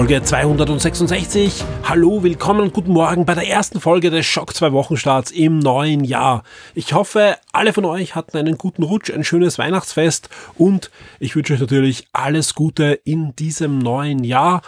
Folge 0.00 0.22
266. 0.22 1.62
Hallo, 1.82 2.22
willkommen 2.22 2.62
und 2.62 2.72
guten 2.72 2.92
Morgen 2.92 3.26
bei 3.26 3.34
der 3.34 3.46
ersten 3.46 3.82
Folge 3.82 4.08
des 4.08 4.24
Schock 4.24 4.54
2 4.54 4.72
Wochenstarts 4.72 5.30
im 5.30 5.58
neuen 5.58 6.04
Jahr. 6.04 6.42
Ich 6.74 6.94
hoffe, 6.94 7.36
alle 7.52 7.74
von 7.74 7.84
euch 7.84 8.14
hatten 8.14 8.38
einen 8.38 8.56
guten 8.56 8.82
Rutsch, 8.82 9.10
ein 9.10 9.24
schönes 9.24 9.58
Weihnachtsfest 9.58 10.30
und 10.56 10.90
ich 11.18 11.36
wünsche 11.36 11.52
euch 11.52 11.60
natürlich 11.60 12.08
alles 12.14 12.54
Gute 12.54 12.98
in 13.04 13.36
diesem 13.36 13.76
neuen 13.78 14.24
Jahr 14.24 14.62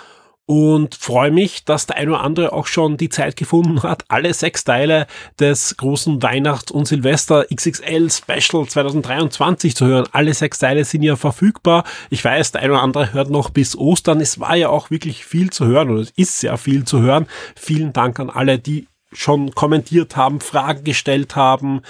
und 0.46 0.96
freue 0.96 1.30
mich, 1.30 1.64
dass 1.64 1.86
der 1.86 1.96
ein 1.96 2.08
oder 2.08 2.20
andere 2.20 2.52
auch 2.52 2.66
schon 2.66 2.96
die 2.96 3.08
Zeit 3.08 3.36
gefunden 3.36 3.82
hat, 3.82 4.04
alle 4.08 4.34
sechs 4.34 4.64
Teile 4.64 5.06
des 5.38 5.76
großen 5.76 6.22
Weihnachts- 6.22 6.72
und 6.72 6.86
Silvester 6.86 7.46
XXL 7.54 8.10
Special 8.10 8.66
2023 8.66 9.76
zu 9.76 9.86
hören. 9.86 10.08
Alle 10.12 10.34
sechs 10.34 10.58
Teile 10.58 10.84
sind 10.84 11.02
ja 11.02 11.16
verfügbar. 11.16 11.84
Ich 12.10 12.24
weiß, 12.24 12.52
der 12.52 12.62
ein 12.62 12.70
oder 12.70 12.82
andere 12.82 13.12
hört 13.12 13.30
noch 13.30 13.50
bis 13.50 13.76
Ostern. 13.76 14.20
Es 14.20 14.40
war 14.40 14.56
ja 14.56 14.68
auch 14.68 14.90
wirklich 14.90 15.24
viel 15.24 15.50
zu 15.50 15.66
hören 15.66 15.90
oder 15.90 16.00
es 16.00 16.10
ist 16.16 16.40
sehr 16.40 16.58
viel 16.58 16.84
zu 16.84 17.00
hören. 17.00 17.26
Vielen 17.54 17.92
Dank 17.92 18.18
an 18.18 18.28
alle, 18.28 18.58
die 18.58 18.88
schon 19.12 19.54
kommentiert 19.54 20.16
haben, 20.16 20.40
Fragen 20.40 20.84
gestellt 20.84 21.36
haben. 21.36 21.82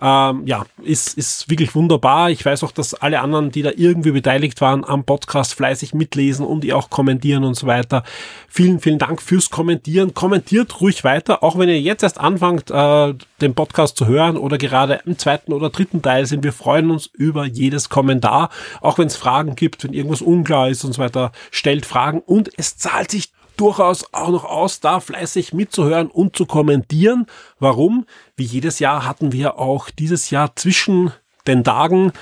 Ähm, 0.00 0.46
ja, 0.46 0.64
ist, 0.82 1.18
ist 1.18 1.50
wirklich 1.50 1.74
wunderbar. 1.74 2.30
Ich 2.30 2.44
weiß 2.44 2.62
auch, 2.62 2.70
dass 2.70 2.94
alle 2.94 3.20
anderen, 3.20 3.50
die 3.50 3.62
da 3.62 3.70
irgendwie 3.76 4.12
beteiligt 4.12 4.60
waren 4.60 4.84
am 4.84 5.04
Podcast, 5.04 5.54
fleißig 5.54 5.92
mitlesen 5.92 6.46
und 6.46 6.62
die 6.62 6.72
auch 6.72 6.88
kommentieren 6.88 7.44
und 7.44 7.54
so 7.54 7.66
weiter. 7.66 8.04
Vielen, 8.48 8.78
vielen 8.78 8.98
Dank 8.98 9.20
fürs 9.20 9.50
Kommentieren. 9.50 10.14
Kommentiert 10.14 10.80
ruhig 10.80 11.02
weiter, 11.02 11.42
auch 11.42 11.58
wenn 11.58 11.68
ihr 11.68 11.80
jetzt 11.80 12.04
erst 12.04 12.20
anfangt, 12.20 12.70
äh, 12.70 13.14
den 13.40 13.54
Podcast 13.54 13.96
zu 13.96 14.06
hören 14.06 14.36
oder 14.36 14.56
gerade 14.56 15.00
im 15.04 15.18
zweiten 15.18 15.52
oder 15.52 15.70
dritten 15.70 16.00
Teil 16.00 16.26
sind. 16.26 16.44
Wir 16.44 16.52
freuen 16.52 16.90
uns 16.90 17.06
über 17.06 17.44
jedes 17.44 17.88
Kommentar, 17.88 18.50
auch 18.80 18.98
wenn 18.98 19.08
es 19.08 19.16
Fragen 19.16 19.56
gibt, 19.56 19.82
wenn 19.82 19.92
irgendwas 19.92 20.22
unklar 20.22 20.68
ist 20.68 20.84
und 20.84 20.92
so 20.92 21.02
weiter. 21.02 21.32
Stellt 21.50 21.86
Fragen 21.86 22.20
und 22.20 22.50
es 22.56 22.76
zahlt 22.76 23.10
sich 23.10 23.30
durchaus 23.60 24.12
auch 24.12 24.30
noch 24.30 24.44
aus, 24.44 24.80
da 24.80 25.00
fleißig 25.00 25.52
mitzuhören 25.52 26.08
und 26.08 26.36
zu 26.36 26.46
kommentieren. 26.46 27.26
Warum? 27.58 28.06
Wie 28.36 28.44
jedes 28.44 28.78
Jahr 28.78 29.04
hatten 29.04 29.32
wir 29.32 29.58
auch 29.58 29.90
dieses 29.90 30.30
Jahr 30.30 30.56
zwischen 30.56 31.12
den 31.46 31.64
Tagen 31.64 32.12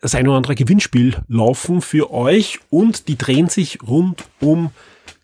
das 0.00 0.14
ein 0.14 0.28
oder 0.28 0.36
andere 0.36 0.54
Gewinnspiel 0.54 1.16
laufen 1.28 1.80
für 1.80 2.12
euch 2.12 2.60
und 2.68 3.08
die 3.08 3.16
drehen 3.16 3.48
sich 3.48 3.78
rund 3.82 4.24
um 4.38 4.70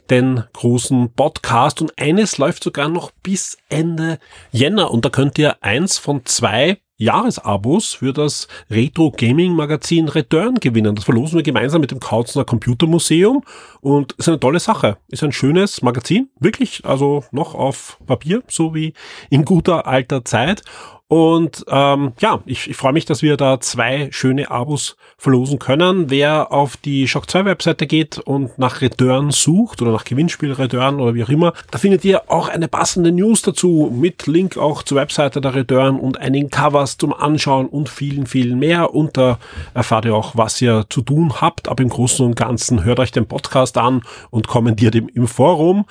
den 0.08 0.44
großen 0.54 1.12
Podcast 1.12 1.82
und 1.82 1.98
eines 1.98 2.38
läuft 2.38 2.64
sogar 2.64 2.88
noch 2.88 3.10
bis 3.22 3.58
Ende 3.68 4.18
Jänner 4.50 4.90
und 4.90 5.04
da 5.04 5.10
könnt 5.10 5.38
ihr 5.38 5.62
eins 5.62 5.98
von 5.98 6.24
zwei 6.24 6.78
Jahresabos 7.00 7.94
für 7.94 8.12
das 8.12 8.46
Retro 8.70 9.10
Gaming 9.10 9.54
Magazin 9.54 10.08
Return 10.08 10.56
gewinnen. 10.56 10.94
Das 10.94 11.04
verlosen 11.04 11.36
wir 11.36 11.42
gemeinsam 11.42 11.80
mit 11.80 11.90
dem 11.90 11.98
Kautzner 11.98 12.44
Computermuseum 12.44 13.42
und 13.80 14.12
ist 14.12 14.28
eine 14.28 14.38
tolle 14.38 14.60
Sache. 14.60 14.98
Ist 15.08 15.24
ein 15.24 15.32
schönes 15.32 15.80
Magazin, 15.80 16.28
wirklich, 16.38 16.84
also 16.84 17.24
noch 17.30 17.54
auf 17.54 17.98
Papier, 18.06 18.42
so 18.48 18.74
wie 18.74 18.92
in 19.30 19.46
guter 19.46 19.86
alter 19.86 20.26
Zeit. 20.26 20.62
Und 21.10 21.64
ähm, 21.66 22.12
ja, 22.20 22.38
ich, 22.46 22.70
ich 22.70 22.76
freue 22.76 22.92
mich, 22.92 23.04
dass 23.04 23.20
wir 23.20 23.36
da 23.36 23.58
zwei 23.58 24.10
schöne 24.12 24.48
Abos 24.48 24.96
verlosen 25.18 25.58
können. 25.58 26.08
Wer 26.08 26.52
auf 26.52 26.76
die 26.76 27.08
Shock 27.08 27.28
2 27.28 27.46
Webseite 27.46 27.88
geht 27.88 28.18
und 28.18 28.60
nach 28.60 28.80
Return 28.80 29.32
sucht 29.32 29.82
oder 29.82 29.90
nach 29.90 30.04
Gewinnspiel 30.04 30.52
Return 30.52 31.00
oder 31.00 31.16
wie 31.16 31.24
auch 31.24 31.28
immer, 31.28 31.52
da 31.72 31.78
findet 31.78 32.04
ihr 32.04 32.30
auch 32.30 32.48
eine 32.48 32.68
passende 32.68 33.10
News 33.10 33.42
dazu 33.42 33.92
mit 33.92 34.28
Link 34.28 34.56
auch 34.56 34.84
zur 34.84 34.98
Webseite 34.98 35.40
der 35.40 35.56
Return 35.56 35.98
und 35.98 36.20
einigen 36.20 36.48
Covers 36.48 36.96
zum 36.96 37.12
Anschauen 37.12 37.66
und 37.66 37.88
vielen, 37.88 38.28
vielen 38.28 38.60
mehr. 38.60 38.94
Und 38.94 39.16
da 39.16 39.40
erfahrt 39.74 40.04
ihr 40.04 40.14
auch, 40.14 40.36
was 40.36 40.62
ihr 40.62 40.84
zu 40.90 41.02
tun 41.02 41.40
habt. 41.40 41.68
Aber 41.68 41.82
im 41.82 41.88
Großen 41.88 42.24
und 42.24 42.36
Ganzen 42.36 42.84
hört 42.84 43.00
euch 43.00 43.10
den 43.10 43.26
Podcast 43.26 43.76
an 43.78 44.02
und 44.30 44.46
kommentiert 44.46 44.94
im, 44.94 45.08
im 45.08 45.26
Forum 45.26 45.86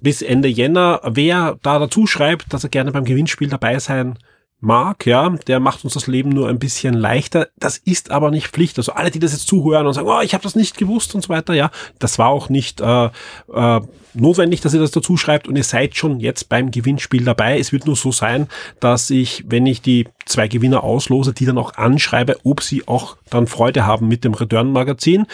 bis 0.00 0.22
Ende 0.22 0.46
Jänner. 0.46 1.00
Wer 1.04 1.58
da 1.60 1.80
dazu 1.80 2.06
schreibt, 2.06 2.52
dass 2.52 2.62
er 2.62 2.70
gerne 2.70 2.92
beim 2.92 3.04
Gewinnspiel 3.04 3.48
dabei 3.48 3.80
sein 3.80 4.16
mag, 4.60 5.06
ja, 5.06 5.30
der 5.46 5.60
macht 5.60 5.84
uns 5.84 5.94
das 5.94 6.06
Leben 6.06 6.30
nur 6.30 6.48
ein 6.48 6.58
bisschen 6.58 6.94
leichter. 6.94 7.48
Das 7.58 7.78
ist 7.78 8.10
aber 8.10 8.30
nicht 8.30 8.48
Pflicht. 8.48 8.78
Also 8.78 8.92
alle, 8.92 9.10
die 9.10 9.18
das 9.18 9.32
jetzt 9.32 9.46
zuhören 9.46 9.86
und 9.86 9.94
sagen, 9.94 10.08
oh, 10.08 10.20
ich 10.20 10.34
habe 10.34 10.42
das 10.42 10.54
nicht 10.54 10.76
gewusst 10.76 11.14
und 11.14 11.22
so 11.22 11.28
weiter, 11.30 11.54
ja, 11.54 11.70
das 11.98 12.18
war 12.18 12.28
auch 12.28 12.48
nicht 12.48 12.80
äh, 12.80 13.06
äh, 13.52 13.80
notwendig, 14.14 14.60
dass 14.60 14.74
ihr 14.74 14.80
das 14.80 14.90
dazu 14.90 15.16
schreibt 15.16 15.48
und 15.48 15.56
ihr 15.56 15.64
seid 15.64 15.96
schon 15.96 16.20
jetzt 16.20 16.48
beim 16.48 16.70
Gewinnspiel 16.70 17.24
dabei. 17.24 17.58
Es 17.58 17.72
wird 17.72 17.86
nur 17.86 17.96
so 17.96 18.12
sein, 18.12 18.48
dass 18.80 19.10
ich, 19.10 19.44
wenn 19.48 19.66
ich 19.66 19.82
die 19.82 20.08
zwei 20.26 20.48
Gewinner 20.48 20.84
auslose, 20.84 21.32
die 21.32 21.46
dann 21.46 21.58
auch 21.58 21.74
anschreibe, 21.74 22.36
ob 22.44 22.62
sie 22.62 22.86
auch 22.86 23.16
dann 23.30 23.46
Freude 23.46 23.86
haben 23.86 24.08
mit 24.08 24.24
dem 24.24 24.34
Return-Magazin 24.34 25.26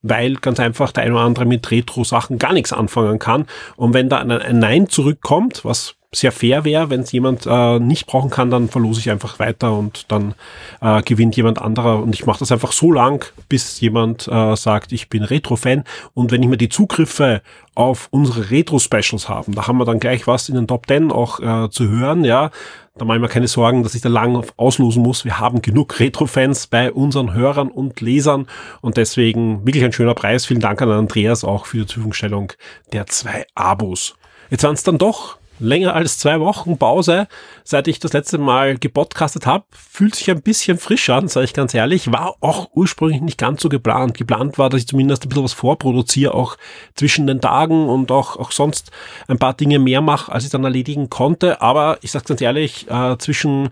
weil 0.00 0.36
ganz 0.36 0.60
einfach 0.60 0.92
der 0.92 1.02
eine 1.02 1.14
oder 1.14 1.24
andere 1.24 1.44
mit 1.44 1.68
Retro-Sachen 1.70 2.38
gar 2.38 2.52
nichts 2.52 2.72
anfangen 2.72 3.18
kann. 3.18 3.46
Und 3.74 3.94
wenn 3.94 4.08
da 4.08 4.18
ein 4.18 4.58
Nein 4.60 4.88
zurückkommt, 4.88 5.64
was 5.64 5.96
sehr 6.14 6.32
fair 6.32 6.64
wäre, 6.64 6.88
wenn 6.88 7.02
es 7.02 7.12
jemand 7.12 7.46
äh, 7.46 7.78
nicht 7.78 8.06
brauchen 8.06 8.30
kann, 8.30 8.50
dann 8.50 8.68
verlose 8.68 9.00
ich 9.00 9.10
einfach 9.10 9.38
weiter 9.38 9.76
und 9.76 10.10
dann 10.10 10.34
äh, 10.80 11.02
gewinnt 11.02 11.36
jemand 11.36 11.60
anderer. 11.60 12.02
Und 12.02 12.14
ich 12.14 12.24
mache 12.24 12.38
das 12.38 12.50
einfach 12.50 12.72
so 12.72 12.90
lang, 12.92 13.26
bis 13.50 13.78
jemand 13.80 14.26
äh, 14.26 14.56
sagt, 14.56 14.92
ich 14.92 15.10
bin 15.10 15.22
Retro-Fan. 15.22 15.84
Und 16.14 16.32
wenn 16.32 16.42
ich 16.42 16.48
mir 16.48 16.56
die 16.56 16.70
Zugriffe 16.70 17.42
auf 17.74 18.08
unsere 18.10 18.50
Retro-Specials 18.50 19.28
haben, 19.28 19.54
da 19.54 19.66
haben 19.66 19.76
wir 19.76 19.84
dann 19.84 20.00
gleich 20.00 20.26
was 20.26 20.48
in 20.48 20.54
den 20.54 20.66
Top 20.66 20.86
10 20.86 21.12
auch 21.12 21.40
äh, 21.40 21.68
zu 21.70 21.88
hören, 21.88 22.24
ja. 22.24 22.50
Da 22.96 23.04
mache 23.04 23.18
ich 23.18 23.22
mir 23.22 23.28
keine 23.28 23.46
Sorgen, 23.46 23.84
dass 23.84 23.94
ich 23.94 24.00
da 24.00 24.08
lang 24.08 24.44
auslosen 24.56 25.02
muss. 25.02 25.24
Wir 25.24 25.38
haben 25.38 25.62
genug 25.62 26.00
Retro-Fans 26.00 26.66
bei 26.66 26.90
unseren 26.90 27.32
Hörern 27.32 27.68
und 27.68 28.00
Lesern 28.00 28.48
und 28.80 28.96
deswegen 28.96 29.64
wirklich 29.64 29.84
ein 29.84 29.92
schöner 29.92 30.14
Preis. 30.14 30.46
Vielen 30.46 30.60
Dank 30.60 30.82
an 30.82 30.90
Andreas 30.90 31.44
auch 31.44 31.66
für 31.66 31.76
die 31.76 31.86
Zufriedenstellung 31.86 32.52
der 32.92 33.06
zwei 33.06 33.46
Abos. 33.54 34.16
Jetzt 34.50 34.64
waren 34.64 34.74
es 34.74 34.82
dann 34.82 34.98
doch 34.98 35.36
länger 35.58 35.94
als 35.94 36.18
zwei 36.18 36.40
Wochen 36.40 36.78
Pause, 36.78 37.28
seit 37.64 37.88
ich 37.88 37.98
das 37.98 38.12
letzte 38.12 38.38
Mal 38.38 38.78
gepodcastet 38.78 39.46
habe. 39.46 39.64
Fühlt 39.70 40.14
sich 40.14 40.30
ein 40.30 40.42
bisschen 40.42 40.78
frisch 40.78 41.08
an, 41.10 41.28
sage 41.28 41.44
ich 41.44 41.54
ganz 41.54 41.74
ehrlich. 41.74 42.12
War 42.12 42.36
auch 42.40 42.70
ursprünglich 42.74 43.20
nicht 43.20 43.38
ganz 43.38 43.62
so 43.62 43.68
geplant. 43.68 44.14
Geplant 44.14 44.58
war, 44.58 44.70
dass 44.70 44.80
ich 44.80 44.88
zumindest 44.88 45.24
ein 45.24 45.28
bisschen 45.28 45.44
was 45.44 45.52
vorproduziere, 45.52 46.34
auch 46.34 46.56
zwischen 46.94 47.26
den 47.26 47.40
Tagen 47.40 47.88
und 47.88 48.10
auch, 48.10 48.36
auch 48.36 48.52
sonst 48.52 48.90
ein 49.26 49.38
paar 49.38 49.54
Dinge 49.54 49.78
mehr 49.78 50.00
mache, 50.00 50.32
als 50.32 50.44
ich 50.44 50.50
dann 50.50 50.64
erledigen 50.64 51.10
konnte. 51.10 51.60
Aber 51.60 51.98
ich 52.02 52.10
sage 52.10 52.26
ganz 52.26 52.40
ehrlich, 52.40 52.86
äh, 52.90 53.16
zwischen 53.18 53.70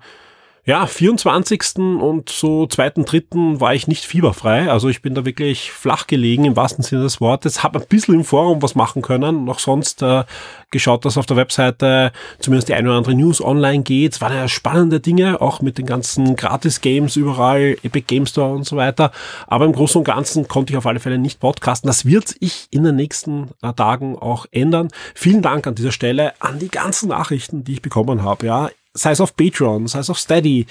ja, 0.66 0.84
24. 0.88 1.76
und 1.76 2.28
so 2.28 2.66
zweiten, 2.66 3.04
dritten 3.04 3.60
war 3.60 3.72
ich 3.72 3.86
nicht 3.86 4.04
fieberfrei. 4.04 4.68
Also 4.68 4.88
ich 4.88 5.00
bin 5.00 5.14
da 5.14 5.24
wirklich 5.24 5.70
flach 5.70 6.08
gelegen 6.08 6.44
im 6.44 6.56
wahrsten 6.56 6.82
Sinne 6.82 7.04
des 7.04 7.20
Wortes. 7.20 7.62
Hab 7.62 7.76
ein 7.76 7.86
bisschen 7.88 8.14
im 8.14 8.24
Forum 8.24 8.60
was 8.62 8.74
machen 8.74 9.00
können. 9.00 9.44
Noch 9.44 9.60
sonst 9.60 10.02
äh, 10.02 10.24
geschaut, 10.72 11.04
dass 11.04 11.18
auf 11.18 11.26
der 11.26 11.36
Webseite 11.36 12.10
zumindest 12.40 12.68
die 12.68 12.74
eine 12.74 12.88
oder 12.88 12.98
andere 12.98 13.14
News 13.14 13.40
online 13.40 13.84
geht. 13.84 14.14
Es 14.14 14.20
waren 14.20 14.34
ja 14.34 14.48
spannende 14.48 14.98
Dinge, 14.98 15.40
auch 15.40 15.60
mit 15.60 15.78
den 15.78 15.86
ganzen 15.86 16.34
Gratis-Games 16.34 17.14
überall, 17.14 17.76
Epic 17.84 18.06
Game 18.08 18.26
Store 18.26 18.52
und 18.52 18.64
so 18.64 18.76
weiter. 18.76 19.12
Aber 19.46 19.66
im 19.66 19.72
Großen 19.72 20.00
und 20.00 20.04
Ganzen 20.04 20.48
konnte 20.48 20.72
ich 20.72 20.76
auf 20.76 20.86
alle 20.86 20.98
Fälle 20.98 21.18
nicht 21.18 21.38
podcasten. 21.38 21.86
Das 21.86 22.06
wird 22.06 22.26
sich 22.26 22.66
in 22.72 22.82
den 22.82 22.96
nächsten 22.96 23.50
äh, 23.62 23.72
Tagen 23.72 24.18
auch 24.18 24.46
ändern. 24.50 24.88
Vielen 25.14 25.42
Dank 25.42 25.64
an 25.68 25.76
dieser 25.76 25.92
Stelle 25.92 26.32
an 26.40 26.58
die 26.58 26.70
ganzen 26.70 27.10
Nachrichten, 27.10 27.62
die 27.62 27.74
ich 27.74 27.82
bekommen 27.82 28.24
habe. 28.24 28.46
Ja, 28.46 28.70
sei 28.96 29.12
es 29.12 29.20
auf 29.20 29.36
Patreon, 29.36 29.86
sei 29.86 30.00
es 30.00 30.10
auf 30.10 30.18
Steady, 30.18 30.66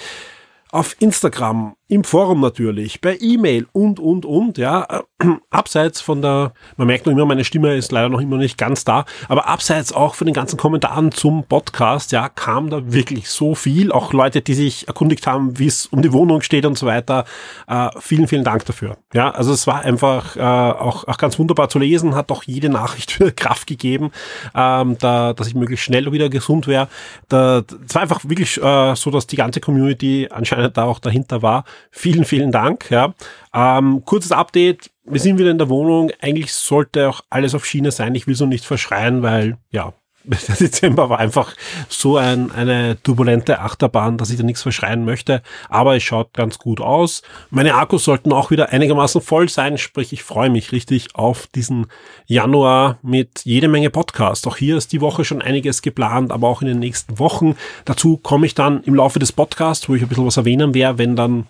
auf 0.71 0.95
Instagram, 0.99 1.75
im 1.87 2.03
Forum 2.03 2.41
natürlich, 2.41 2.99
per 2.99 3.21
E-Mail 3.21 3.67
und, 3.71 3.99
und, 3.99 4.25
und, 4.25 4.57
ja, 4.57 5.03
abseits 5.51 6.01
von 6.01 6.21
der, 6.21 6.53
man 6.77 6.87
merkt 6.87 7.05
noch 7.05 7.13
immer, 7.13 7.25
meine 7.25 7.43
Stimme 7.43 7.75
ist 7.75 7.91
leider 7.91 8.09
noch 8.09 8.21
immer 8.21 8.37
nicht 8.37 8.57
ganz 8.57 8.85
da, 8.85 9.05
aber 9.27 9.47
abseits 9.47 9.93
auch 9.93 10.15
von 10.15 10.25
den 10.25 10.33
ganzen 10.33 10.57
Kommentaren 10.57 11.11
zum 11.11 11.43
Podcast, 11.43 12.11
ja, 12.11 12.27
kam 12.27 12.71
da 12.71 12.91
wirklich 12.91 13.29
so 13.29 13.53
viel, 13.53 13.91
auch 13.91 14.13
Leute, 14.13 14.41
die 14.41 14.55
sich 14.55 14.87
erkundigt 14.87 15.27
haben, 15.27 15.59
wie 15.59 15.67
es 15.67 15.85
um 15.85 16.01
die 16.01 16.11
Wohnung 16.11 16.41
steht 16.41 16.65
und 16.65 16.75
so 16.75 16.87
weiter, 16.87 17.25
äh, 17.67 17.89
vielen, 17.99 18.27
vielen 18.27 18.43
Dank 18.43 18.65
dafür, 18.65 18.97
ja, 19.13 19.29
also 19.29 19.53
es 19.53 19.67
war 19.67 19.81
einfach 19.81 20.35
äh, 20.35 20.41
auch, 20.41 21.07
auch 21.07 21.17
ganz 21.17 21.37
wunderbar 21.37 21.69
zu 21.69 21.77
lesen, 21.77 22.15
hat 22.15 22.31
auch 22.31 22.43
jede 22.43 22.69
Nachricht 22.69 23.19
Kraft 23.35 23.67
gegeben, 23.67 24.11
ähm, 24.55 24.97
da, 24.99 25.33
dass 25.33 25.47
ich 25.47 25.53
möglichst 25.53 25.85
schnell 25.85 26.11
wieder 26.11 26.29
gesund 26.29 26.65
wäre, 26.65 26.87
da, 27.29 27.61
es 27.87 27.93
war 27.93 28.01
einfach 28.01 28.21
wirklich 28.23 28.57
äh, 28.57 28.95
so, 28.95 29.11
dass 29.11 29.27
die 29.27 29.35
ganze 29.35 29.59
Community 29.59 30.29
anscheinend 30.31 30.77
da 30.77 30.85
auch 30.85 30.97
dahinter 30.97 31.43
war, 31.43 31.63
Vielen, 31.91 32.25
vielen 32.25 32.51
Dank. 32.51 32.89
Ja. 32.89 33.13
Ähm, 33.53 34.03
kurzes 34.05 34.31
Update. 34.31 34.91
Wir 35.05 35.19
sind 35.19 35.37
wieder 35.37 35.51
in 35.51 35.57
der 35.57 35.69
Wohnung. 35.69 36.11
Eigentlich 36.21 36.53
sollte 36.53 37.09
auch 37.09 37.21
alles 37.29 37.55
auf 37.55 37.65
Schiene 37.65 37.91
sein. 37.91 38.15
Ich 38.15 38.27
will 38.27 38.35
so 38.35 38.45
nicht 38.45 38.65
verschreien, 38.65 39.21
weil 39.21 39.57
ja, 39.71 39.93
der 40.47 40.55
Dezember 40.55 41.09
war 41.09 41.19
einfach 41.19 41.55
so 41.87 42.17
ein, 42.17 42.51
eine 42.51 43.01
turbulente 43.01 43.59
Achterbahn, 43.59 44.17
dass 44.17 44.29
ich 44.29 44.37
da 44.37 44.43
nichts 44.43 44.63
verschreien 44.63 45.05
möchte. 45.05 45.41
Aber 45.69 45.95
es 45.95 46.03
schaut 46.03 46.33
ganz 46.33 46.57
gut 46.57 46.81
aus. 46.81 47.21
Meine 47.49 47.75
Akkus 47.75 48.05
sollten 48.05 48.33
auch 48.33 48.51
wieder 48.51 48.69
einigermaßen 48.69 49.21
voll 49.21 49.49
sein. 49.49 49.77
Sprich, 49.77 50.13
ich 50.13 50.23
freue 50.23 50.49
mich 50.49 50.71
richtig 50.71 51.15
auf 51.15 51.47
diesen 51.47 51.87
Januar 52.25 52.97
mit 53.01 53.41
jede 53.45 53.67
Menge 53.67 53.89
Podcasts. 53.89 54.47
Auch 54.47 54.57
hier 54.57 54.77
ist 54.77 54.91
die 54.93 55.01
Woche 55.01 55.25
schon 55.25 55.41
einiges 55.41 55.81
geplant, 55.81 56.31
aber 56.31 56.47
auch 56.47 56.61
in 56.61 56.67
den 56.67 56.79
nächsten 56.79 57.19
Wochen. 57.19 57.55
Dazu 57.85 58.17
komme 58.17 58.45
ich 58.45 58.55
dann 58.55 58.83
im 58.83 58.95
Laufe 58.95 59.19
des 59.19 59.31
Podcasts, 59.31 59.87
wo 59.87 59.95
ich 59.95 60.01
ein 60.01 60.07
bisschen 60.07 60.25
was 60.25 60.37
erwähnen 60.37 60.73
werde, 60.73 60.97
wenn 60.97 61.15
dann 61.15 61.47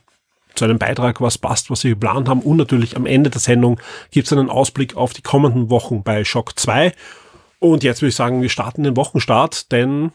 zu 0.56 0.66
einem 0.66 0.80
Beitrag 0.80 1.22
was 1.22 1.38
passt, 1.38 1.70
was 1.70 1.84
wir 1.84 1.92
geplant 1.92 2.30
haben. 2.30 2.42
Und 2.42 2.58
natürlich 2.58 2.96
am 2.96 3.06
Ende 3.06 3.30
der 3.30 3.42
Sendung 3.42 3.80
gibt 4.12 4.28
es 4.28 4.34
einen 4.34 4.50
Ausblick 4.50 4.96
auf 4.96 5.14
die 5.14 5.22
kommenden 5.22 5.70
Wochen 5.70 6.04
bei 6.04 6.24
Shock 6.24 6.58
2. 6.58 6.94
Und 7.60 7.84
jetzt 7.84 8.02
würde 8.02 8.10
ich 8.10 8.16
sagen, 8.16 8.42
wir 8.42 8.50
starten 8.50 8.84
den 8.84 8.96
Wochenstart, 8.98 9.72
denn 9.72 10.12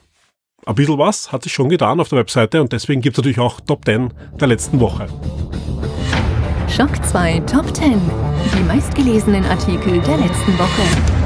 ein 0.66 0.74
bisschen 0.74 0.98
was 0.98 1.32
hat 1.32 1.42
sich 1.42 1.52
schon 1.52 1.68
getan 1.68 2.00
auf 2.00 2.08
der 2.08 2.18
Webseite 2.18 2.60
und 2.60 2.72
deswegen 2.72 3.00
gibt 3.00 3.16
es 3.16 3.18
natürlich 3.18 3.38
auch 3.38 3.60
Top 3.60 3.84
10 3.84 4.12
der 4.38 4.48
letzten 4.48 4.78
Woche. 4.80 5.06
Schock 6.68 7.04
2 7.04 7.40
Top 7.40 7.74
10. 7.74 8.00
Die 8.56 8.62
meistgelesenen 8.64 9.44
Artikel 9.46 10.00
der 10.00 10.18
letzten 10.18 10.58
Woche. 10.58 11.19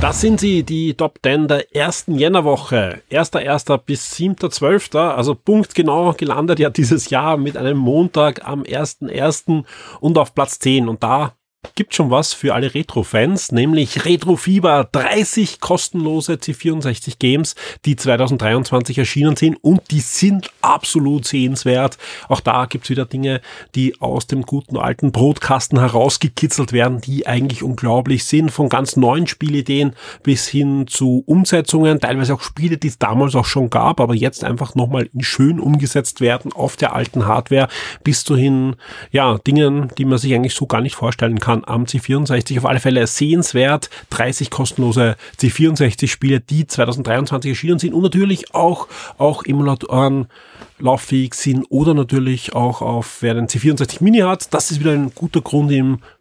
Das 0.00 0.20
sind 0.20 0.38
sie, 0.38 0.62
die 0.62 0.94
Top 0.94 1.18
10 1.22 1.48
der 1.48 1.74
ersten 1.74 2.18
Jännerwoche. 2.18 3.02
1.1. 3.10 3.78
bis 3.78 4.12
7.12., 4.12 4.98
also 4.98 5.34
punktgenau 5.34 6.12
gelandet 6.12 6.58
ja 6.58 6.68
dieses 6.68 7.08
Jahr 7.08 7.38
mit 7.38 7.56
einem 7.56 7.78
Montag 7.78 8.46
am 8.46 8.62
1.1. 8.62 9.64
und 10.00 10.18
auf 10.18 10.34
Platz 10.34 10.58
10. 10.58 10.88
Und 10.88 11.02
da 11.02 11.32
gibt 11.74 11.94
schon 11.94 12.10
was 12.10 12.32
für 12.32 12.54
alle 12.54 12.74
Retro-Fans, 12.74 13.52
nämlich 13.52 14.04
Retro 14.04 14.36
Fieber, 14.36 14.88
30 14.92 15.60
kostenlose 15.60 16.34
C64 16.34 17.18
Games, 17.18 17.54
die 17.84 17.96
2023 17.96 18.98
erschienen 18.98 19.36
sind 19.36 19.56
und 19.62 19.90
die 19.90 20.00
sind 20.00 20.50
absolut 20.62 21.26
sehenswert. 21.26 21.98
Auch 22.28 22.40
da 22.40 22.66
gibt's 22.66 22.90
wieder 22.90 23.04
Dinge, 23.04 23.40
die 23.74 24.00
aus 24.00 24.26
dem 24.26 24.42
guten 24.42 24.76
alten 24.76 25.12
Brotkasten 25.12 25.78
herausgekitzelt 25.78 26.72
werden, 26.72 27.00
die 27.00 27.26
eigentlich 27.26 27.62
unglaublich 27.62 28.24
sind, 28.24 28.50
von 28.50 28.68
ganz 28.68 28.96
neuen 28.96 29.26
Spielideen 29.26 29.92
bis 30.22 30.48
hin 30.48 30.86
zu 30.86 31.22
Umsetzungen, 31.26 32.00
teilweise 32.00 32.34
auch 32.34 32.42
Spiele, 32.42 32.76
die 32.76 32.88
es 32.88 32.98
damals 32.98 33.34
auch 33.34 33.44
schon 33.44 33.70
gab, 33.70 34.00
aber 34.00 34.14
jetzt 34.14 34.44
einfach 34.44 34.74
nochmal 34.74 35.08
schön 35.20 35.60
umgesetzt 35.60 36.20
werden 36.20 36.52
auf 36.52 36.76
der 36.76 36.94
alten 36.94 37.26
Hardware, 37.26 37.68
bis 38.04 38.24
zu 38.24 38.36
hin, 38.36 38.76
ja, 39.10 39.38
Dingen, 39.38 39.90
die 39.98 40.04
man 40.04 40.18
sich 40.18 40.34
eigentlich 40.34 40.54
so 40.54 40.66
gar 40.66 40.80
nicht 40.80 40.94
vorstellen 40.94 41.38
kann 41.38 41.55
am 41.64 41.84
C64. 41.84 42.58
Auf 42.58 42.66
alle 42.66 42.80
Fälle 42.80 43.06
sehenswert. 43.06 43.90
30 44.10 44.50
kostenlose 44.50 45.16
C64-Spiele, 45.38 46.40
die 46.40 46.66
2023 46.66 47.50
erschienen 47.50 47.78
sind 47.78 47.94
und 47.94 48.02
natürlich 48.02 48.54
auch, 48.54 48.88
auch 49.18 49.44
Emulatoren 49.44 50.28
lauffähig 50.78 51.34
sind 51.34 51.64
oder 51.70 51.94
natürlich 51.94 52.54
auch 52.54 52.82
auf, 52.82 53.18
wer 53.22 53.34
den 53.34 53.48
C64 53.48 54.02
Mini 54.02 54.18
hat. 54.18 54.52
Das 54.52 54.70
ist 54.70 54.80
wieder 54.80 54.92
ein 54.92 55.12
guter 55.14 55.40
Grund, 55.40 55.70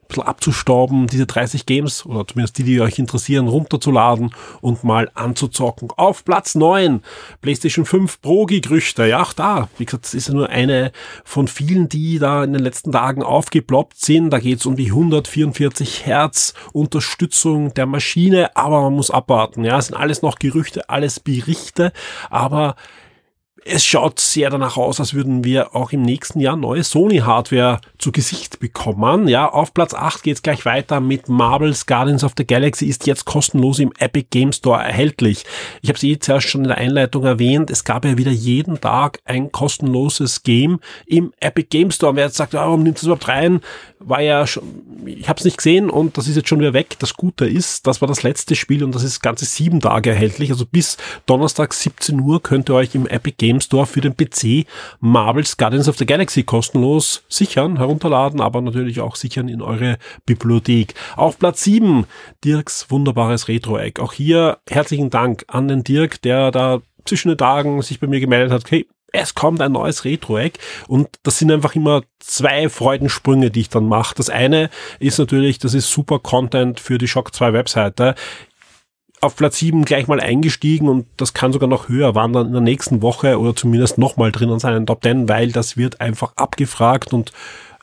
ihm 0.05 0.07
bisschen 0.07 0.23
abzustauben, 0.23 1.07
diese 1.07 1.25
30 1.25 1.65
Games 1.65 2.05
oder 2.05 2.27
zumindest 2.27 2.57
die, 2.57 2.63
die 2.63 2.81
euch 2.81 2.99
interessieren, 2.99 3.47
runterzuladen 3.47 4.31
und 4.61 4.83
mal 4.83 5.09
anzuzocken. 5.13 5.89
Auf 5.95 6.25
Platz 6.25 6.55
9 6.55 7.01
PlayStation 7.41 7.85
5 7.85 8.21
Pro 8.21 8.45
Gerüchte. 8.45 9.05
Ja, 9.05 9.21
auch 9.21 9.33
da, 9.33 9.69
wie 9.77 9.85
gesagt, 9.85 10.05
das 10.05 10.13
ist 10.13 10.27
ja 10.27 10.33
nur 10.33 10.49
eine 10.49 10.91
von 11.23 11.47
vielen, 11.47 11.89
die 11.89 12.19
da 12.19 12.43
in 12.43 12.53
den 12.53 12.63
letzten 12.63 12.91
Tagen 12.91 13.23
aufgeploppt 13.23 13.99
sind. 13.99 14.29
Da 14.29 14.39
geht 14.39 14.59
es 14.59 14.65
um 14.65 14.75
die 14.75 14.87
144 14.87 16.05
Hertz 16.05 16.53
Unterstützung 16.73 17.73
der 17.73 17.85
Maschine, 17.85 18.55
aber 18.55 18.81
man 18.81 18.93
muss 18.93 19.11
abwarten. 19.11 19.63
Ja, 19.63 19.77
es 19.77 19.87
sind 19.87 19.95
alles 19.95 20.21
noch 20.21 20.39
Gerüchte, 20.39 20.89
alles 20.89 21.19
Berichte, 21.19 21.91
aber 22.29 22.75
es 23.67 23.83
schaut 23.83 24.19
sehr 24.19 24.51
danach 24.51 24.77
aus, 24.77 24.99
als 24.99 25.15
würden 25.15 25.43
wir 25.43 25.75
auch 25.75 25.91
im 25.91 26.03
nächsten 26.03 26.39
Jahr 26.39 26.55
neue 26.55 26.83
Sony-Hardware 26.83 27.81
zu 27.97 28.11
Gesicht 28.11 28.59
bekommen. 28.59 29.27
Ja, 29.27 29.51
auf 29.51 29.73
Platz 29.73 29.95
8 29.95 30.21
geht's 30.21 30.43
gleich 30.43 30.65
weiter 30.65 30.99
mit 30.99 31.29
Marvel's 31.29 31.87
Guardians 31.87 32.23
of 32.23 32.33
the 32.37 32.45
Galaxy, 32.45 32.85
ist 32.85 33.07
jetzt 33.07 33.25
kostenlos 33.25 33.79
im 33.79 33.91
Epic 33.97 34.27
Game 34.29 34.51
Store 34.51 34.83
erhältlich. 34.83 35.45
Ich 35.81 35.89
habe 35.89 35.97
es 35.97 36.03
eh 36.03 36.19
zuerst 36.19 36.47
schon 36.47 36.61
in 36.61 36.67
der 36.67 36.77
Einleitung 36.77 37.23
erwähnt, 37.23 37.71
es 37.71 37.83
gab 37.83 38.05
ja 38.05 38.19
wieder 38.19 38.31
jeden 38.31 38.79
Tag 38.79 39.19
ein 39.25 39.51
kostenloses 39.51 40.43
Game 40.43 40.79
im 41.07 41.33
Epic 41.39 41.69
Game 41.71 41.89
Store. 41.89 42.15
Wer 42.15 42.25
jetzt 42.25 42.37
sagt, 42.37 42.53
warum 42.53 42.83
nimmt 42.83 42.97
es 42.97 43.03
überhaupt 43.03 43.27
rein? 43.27 43.61
War 43.97 44.21
ja 44.21 44.45
schon, 44.45 44.63
ich 45.07 45.27
habe 45.27 45.39
es 45.39 45.45
nicht 45.45 45.57
gesehen 45.57 45.89
und 45.89 46.19
das 46.19 46.27
ist 46.27 46.35
jetzt 46.35 46.49
schon 46.49 46.59
wieder 46.59 46.73
weg. 46.73 46.97
Das 46.99 47.15
Gute 47.15 47.47
ist, 47.47 47.87
das 47.87 47.99
war 47.99 48.07
das 48.07 48.21
letzte 48.21 48.55
Spiel 48.55 48.83
und 48.83 48.93
das 48.93 49.01
ist 49.01 49.21
ganze 49.21 49.45
sieben 49.45 49.79
Tage 49.79 50.11
erhältlich. 50.11 50.51
Also 50.51 50.67
bis 50.67 50.97
Donnerstag 51.25 51.73
17 51.73 52.19
Uhr 52.19 52.43
könnt 52.43 52.69
ihr 52.69 52.75
euch 52.75 52.93
im 52.93 53.07
Epic 53.07 53.37
Game 53.39 53.54
Store 53.61 53.85
für 53.85 54.01
den 54.01 54.15
PC 54.15 54.67
Marvel's 54.99 55.57
Guardians 55.57 55.87
of 55.87 55.97
the 55.97 56.05
Galaxy 56.05 56.43
kostenlos 56.43 57.23
sichern, 57.29 57.77
herunterladen, 57.77 58.41
aber 58.41 58.61
natürlich 58.61 59.01
auch 59.01 59.15
sichern 59.15 59.47
in 59.47 59.61
eure 59.61 59.97
Bibliothek. 60.25 60.93
Auf 61.15 61.39
Platz 61.39 61.63
7 61.63 62.05
Dirks 62.43 62.89
wunderbares 62.89 63.47
Retro-Egg. 63.47 64.01
Auch 64.01 64.13
hier 64.13 64.59
herzlichen 64.69 65.09
Dank 65.09 65.45
an 65.47 65.67
den 65.67 65.83
Dirk, 65.83 66.21
der 66.21 66.51
da 66.51 66.81
zwischen 67.05 67.29
den 67.29 67.37
Tagen 67.37 67.81
sich 67.81 67.99
bei 67.99 68.07
mir 68.07 68.19
gemeldet 68.19 68.51
hat, 68.51 68.71
hey, 68.71 68.87
es 69.11 69.33
kommt 69.33 69.61
ein 69.61 69.71
neues 69.71 70.03
Retro-Eck 70.03 70.59
und 70.87 71.07
das 71.23 71.39
sind 71.39 71.51
einfach 71.51 71.75
immer 71.75 72.03
zwei 72.19 72.69
Freudensprünge, 72.69 73.49
die 73.49 73.61
ich 73.61 73.69
dann 73.69 73.87
mache. 73.87 74.15
Das 74.15 74.29
eine 74.29 74.69
ist 74.99 75.19
natürlich, 75.19 75.59
das 75.59 75.73
ist 75.73 75.89
super 75.89 76.19
Content 76.19 76.79
für 76.79 76.97
die 76.97 77.07
Shock 77.07 77.33
2 77.33 77.53
Webseite 77.53 78.15
auf 79.25 79.35
Platz 79.35 79.57
7 79.57 79.85
gleich 79.85 80.07
mal 80.07 80.19
eingestiegen 80.19 80.87
und 80.87 81.05
das 81.17 81.33
kann 81.33 81.51
sogar 81.51 81.67
noch 81.67 81.89
höher 81.89 82.15
wandern 82.15 82.47
in 82.47 82.53
der 82.53 82.61
nächsten 82.61 83.01
Woche 83.01 83.39
oder 83.39 83.55
zumindest 83.55 83.97
nochmal 83.97 84.31
drin 84.31 84.51
an 84.51 84.59
seinen 84.59 84.85
Top 84.85 85.03
10, 85.03 85.27
weil 85.27 85.51
das 85.51 85.77
wird 85.77 86.01
einfach 86.01 86.33
abgefragt 86.35 87.13
und 87.13 87.31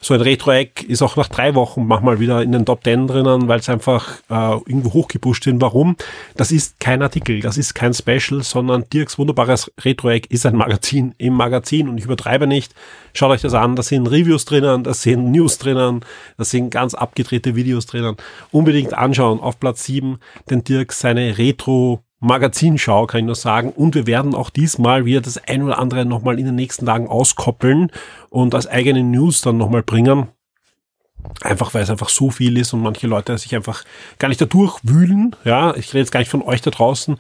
so 0.03 0.15
ein 0.15 0.21
Retro-Eck 0.21 0.83
ist 0.83 1.01
auch 1.01 1.17
nach 1.17 1.29
drei 1.29 1.55
Wochen 1.55 1.87
manchmal 1.87 2.19
wieder 2.19 2.43
in 2.43 2.51
den 2.51 2.67
Top 2.67 2.83
10 2.83 3.07
drinnen, 3.07 3.47
weil 3.47 3.61
es 3.61 3.69
einfach 3.69 4.17
äh, 4.29 4.53
irgendwo 4.67 4.93
hochgepusht 4.93 5.45
sind. 5.45 5.61
Warum? 5.61 5.97
Das 6.37 6.51
ist 6.51 6.81
kein 6.81 7.03
Artikel, 7.03 7.41
das 7.41 7.57
ist 7.57 7.75
kein 7.75 7.95
Special, 7.95 8.43
sondern 8.43 8.85
Dirks 8.93 9.17
wunderbares 9.17 9.71
Retro-Eck 9.81 10.27
ist 10.31 10.45
ein 10.45 10.57
Magazin 10.57 11.15
im 11.19 11.35
Magazin 11.35 11.89
und 11.89 11.99
ich 11.99 12.05
übertreibe 12.05 12.49
nicht. 12.49 12.75
Schaut 13.15 13.31
euch 13.31 13.43
das 13.43 13.55
an, 13.55 13.77
da 13.77 13.83
sind 13.83 14.09
Reviews 14.09 14.45
drinnen, 14.45 14.83
da 14.83 14.93
sind 14.93 15.31
News 15.31 15.59
drinnen, 15.59 16.05
da 16.37 16.45
sind 16.45 16.71
ganz 16.71 16.95
abgedrehte 16.95 17.55
Videos 17.55 17.87
drinnen. 17.87 18.17
Unbedingt 18.51 18.95
anschauen. 18.95 19.39
Auf 19.39 19.61
Platz 19.61 19.85
7 19.85 20.19
den 20.51 20.65
Dirk 20.65 20.93
seine 20.93 21.39
Retro 21.39 22.03
Magazinschau, 22.23 23.07
kann 23.07 23.21
ich 23.21 23.27
nur 23.27 23.35
sagen. 23.35 23.71
Und 23.71 23.97
wir 23.97 24.07
werden 24.07 24.35
auch 24.35 24.49
diesmal 24.49 25.05
wieder 25.05 25.21
das 25.21 25.39
ein 25.49 25.63
oder 25.63 25.79
andere 25.79 26.05
nochmal 26.05 26.39
in 26.39 26.47
den 26.47 26.55
nächsten 26.55 26.87
Tagen 26.87 27.09
auskoppeln 27.09 27.91
und 28.31 28.55
als 28.55 28.69
eigene 28.69 29.03
News 29.03 29.41
dann 29.41 29.57
nochmal 29.57 29.83
bringen. 29.83 30.29
Einfach 31.43 31.75
weil 31.75 31.83
es 31.83 31.91
einfach 31.91 32.09
so 32.09 32.31
viel 32.31 32.57
ist 32.59 32.73
und 32.73 32.83
manche 32.83 33.09
Leute 33.09 33.37
sich 33.39 33.55
einfach 33.57 33.85
gar 34.19 34.29
nicht 34.29 34.41
dadurch 34.41 34.79
wühlen. 34.85 35.35
Ja, 35.45 35.75
ich 35.75 35.89
rede 35.89 35.99
jetzt 35.99 36.13
gar 36.13 36.21
nicht 36.21 36.31
von 36.31 36.43
euch 36.43 36.61
da 36.61 36.71
draußen, 36.71 37.17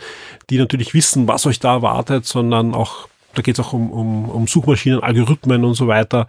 die 0.50 0.58
natürlich 0.58 0.94
wissen, 0.94 1.26
was 1.26 1.46
euch 1.46 1.58
da 1.58 1.74
erwartet, 1.74 2.24
sondern 2.24 2.72
auch, 2.72 3.08
da 3.34 3.42
geht 3.42 3.58
es 3.58 3.64
auch 3.64 3.72
um, 3.72 3.90
um, 3.90 4.28
um 4.28 4.46
Suchmaschinen, 4.46 5.00
Algorithmen 5.00 5.64
und 5.64 5.74
so 5.74 5.88
weiter, 5.88 6.28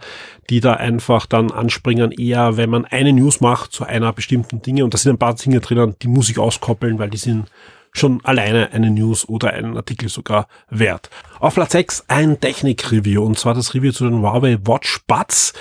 die 0.50 0.60
da 0.60 0.74
einfach 0.74 1.26
dann 1.26 1.52
anspringen, 1.52 2.10
eher 2.10 2.56
wenn 2.56 2.70
man 2.70 2.84
eine 2.86 3.12
News 3.12 3.40
macht 3.40 3.72
zu 3.72 3.84
einer 3.84 4.12
bestimmten 4.12 4.62
Dinge. 4.62 4.84
Und 4.84 4.94
da 4.94 4.98
sind 4.98 5.12
ein 5.12 5.18
paar 5.18 5.34
Dinge 5.34 5.60
drinnen, 5.60 5.94
die 6.02 6.08
muss 6.08 6.28
ich 6.28 6.38
auskoppeln, 6.38 6.98
weil 6.98 7.10
die 7.10 7.18
sind 7.18 7.46
schon 7.94 8.20
alleine 8.24 8.72
eine 8.72 8.90
News 8.90 9.28
oder 9.28 9.52
einen 9.52 9.76
Artikel 9.76 10.08
sogar 10.08 10.48
wert. 10.68 11.10
Auf 11.38 11.54
Platz 11.54 11.72
6 11.72 12.04
ein 12.08 12.40
Technik-Review 12.40 13.24
und 13.24 13.38
zwar 13.38 13.54
das 13.54 13.72
Review 13.72 13.92
zu 13.92 14.04
den 14.04 14.20
Huawei 14.20 14.58
Watch 14.64 15.00
Buds. 15.06 15.52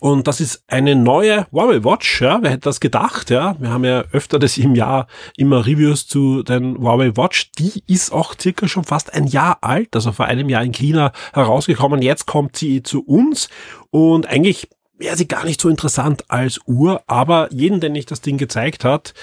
Und 0.00 0.26
das 0.26 0.40
ist 0.40 0.64
eine 0.66 0.96
neue 0.96 1.46
Huawei 1.52 1.84
Watch, 1.84 2.22
ja. 2.22 2.38
Wer 2.42 2.50
hätte 2.50 2.62
das 2.62 2.80
gedacht, 2.80 3.30
ja? 3.30 3.54
Wir 3.60 3.70
haben 3.70 3.84
ja 3.84 4.02
öfter 4.10 4.40
das 4.40 4.58
im 4.58 4.74
Jahr 4.74 5.06
immer 5.36 5.64
Reviews 5.64 6.08
zu 6.08 6.42
den 6.42 6.78
Huawei 6.78 7.16
Watch. 7.16 7.52
Die 7.52 7.84
ist 7.86 8.12
auch 8.12 8.34
circa 8.40 8.66
schon 8.66 8.82
fast 8.82 9.14
ein 9.14 9.28
Jahr 9.28 9.58
alt, 9.60 9.94
also 9.94 10.10
vor 10.10 10.24
einem 10.24 10.48
Jahr 10.48 10.64
in 10.64 10.72
China 10.72 11.12
herausgekommen. 11.34 12.02
Jetzt 12.02 12.26
kommt 12.26 12.56
sie 12.56 12.82
zu 12.82 13.04
uns 13.04 13.48
und 13.90 14.26
eigentlich 14.26 14.68
wäre 14.98 15.16
sie 15.16 15.28
gar 15.28 15.44
nicht 15.44 15.60
so 15.60 15.68
interessant 15.68 16.24
als 16.28 16.60
Uhr, 16.66 17.02
aber 17.06 17.52
jeden, 17.52 17.80
den 17.80 17.94
ich 17.94 18.06
das 18.06 18.22
Ding 18.22 18.38
gezeigt 18.38 18.84
hat, 18.84 19.14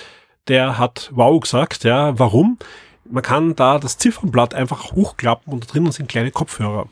der 0.48 0.78
hat 0.78 1.10
wow 1.14 1.40
gesagt, 1.40 1.84
ja, 1.84 2.18
warum? 2.18 2.58
Man 3.06 3.24
kann 3.24 3.56
da 3.56 3.80
das 3.80 3.98
Ziffernblatt 3.98 4.54
einfach 4.54 4.92
hochklappen 4.92 5.54
und 5.54 5.64
da 5.64 5.72
drinnen 5.72 5.92
sind 5.92 6.10
kleine 6.10 6.32
Kopfhörer. 6.32 6.88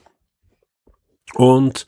Und 1.36 1.86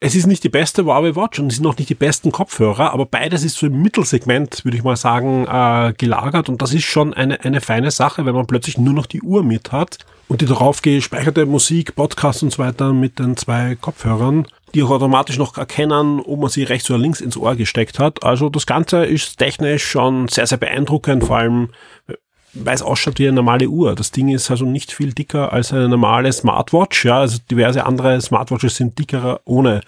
es 0.00 0.14
ist 0.14 0.26
nicht 0.26 0.44
die 0.44 0.48
beste 0.48 0.84
Huawei 0.84 1.16
Watch 1.16 1.40
und 1.40 1.48
es 1.48 1.56
sind 1.56 1.66
auch 1.66 1.76
nicht 1.76 1.90
die 1.90 1.94
besten 1.94 2.30
Kopfhörer, 2.30 2.92
aber 2.92 3.04
beides 3.04 3.42
ist 3.42 3.56
so 3.56 3.66
im 3.66 3.82
Mittelsegment, 3.82 4.64
würde 4.64 4.76
ich 4.76 4.84
mal 4.84 4.96
sagen, 4.96 5.44
äh, 5.46 5.92
gelagert 5.96 6.48
und 6.48 6.62
das 6.62 6.72
ist 6.72 6.84
schon 6.84 7.14
eine, 7.14 7.40
eine 7.40 7.60
feine 7.60 7.90
Sache, 7.90 8.24
wenn 8.24 8.34
man 8.34 8.46
plötzlich 8.46 8.78
nur 8.78 8.94
noch 8.94 9.06
die 9.06 9.22
Uhr 9.22 9.42
mit 9.42 9.72
hat 9.72 9.98
und 10.28 10.40
die 10.40 10.46
darauf 10.46 10.82
gespeicherte 10.82 11.46
Musik, 11.46 11.96
Podcast 11.96 12.44
und 12.44 12.52
so 12.52 12.62
weiter 12.62 12.92
mit 12.92 13.18
den 13.18 13.36
zwei 13.36 13.74
Kopfhörern 13.74 14.46
die 14.74 14.82
auch 14.82 14.90
automatisch 14.90 15.38
noch 15.38 15.56
erkennen, 15.56 16.20
ob 16.20 16.40
man 16.40 16.50
sie 16.50 16.62
rechts 16.62 16.90
oder 16.90 16.98
links 16.98 17.20
ins 17.20 17.36
Ohr 17.36 17.56
gesteckt 17.56 17.98
hat. 17.98 18.24
Also 18.24 18.48
das 18.48 18.66
Ganze 18.66 19.04
ist 19.04 19.38
technisch 19.38 19.84
schon 19.86 20.28
sehr, 20.28 20.46
sehr 20.46 20.58
beeindruckend, 20.58 21.24
vor 21.24 21.38
allem 21.38 21.70
äh, 22.06 22.14
weil 22.54 22.74
es 22.74 22.82
ausschaut 22.82 23.18
wie 23.18 23.26
eine 23.26 23.36
normale 23.36 23.68
Uhr. 23.68 23.94
Das 23.94 24.10
Ding 24.10 24.28
ist 24.30 24.50
also 24.50 24.64
nicht 24.64 24.92
viel 24.92 25.12
dicker 25.12 25.52
als 25.52 25.72
eine 25.72 25.88
normale 25.88 26.32
Smartwatch. 26.32 27.04
Ja, 27.04 27.20
also 27.20 27.38
diverse 27.50 27.84
andere 27.84 28.20
Smartwatches 28.20 28.76
sind 28.76 28.98
dicker 28.98 29.40
ohne 29.44 29.82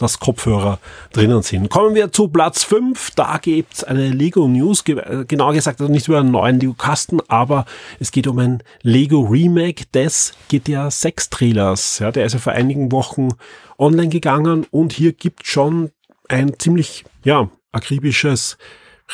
dass 0.00 0.18
Kopfhörer 0.18 0.78
drinnen 1.12 1.42
sind. 1.42 1.70
Kommen 1.70 1.94
wir 1.94 2.12
zu 2.12 2.28
Platz 2.28 2.64
5. 2.64 3.12
Da 3.16 3.38
gibt's 3.38 3.84
eine 3.84 4.08
Lego 4.08 4.48
News, 4.48 4.84
genauer 4.84 5.52
gesagt 5.52 5.80
also 5.80 5.92
nicht 5.92 6.08
über 6.08 6.20
einen 6.20 6.30
neuen 6.30 6.58
Lego-Kasten, 6.58 7.20
aber 7.28 7.66
es 7.98 8.10
geht 8.10 8.26
um 8.26 8.38
ein 8.38 8.62
Lego 8.82 9.20
Remake 9.20 9.84
des 9.92 10.32
GTA 10.48 10.90
6 10.90 11.30
Trailers. 11.30 11.98
Ja, 11.98 12.10
der 12.10 12.26
ist 12.26 12.32
ja 12.32 12.38
vor 12.38 12.52
einigen 12.52 12.92
Wochen 12.92 13.28
online 13.78 14.08
gegangen 14.08 14.66
und 14.70 14.92
hier 14.92 15.12
gibt 15.12 15.46
schon 15.46 15.90
ein 16.28 16.58
ziemlich, 16.58 17.04
ja, 17.24 17.48
akribisches 17.72 18.58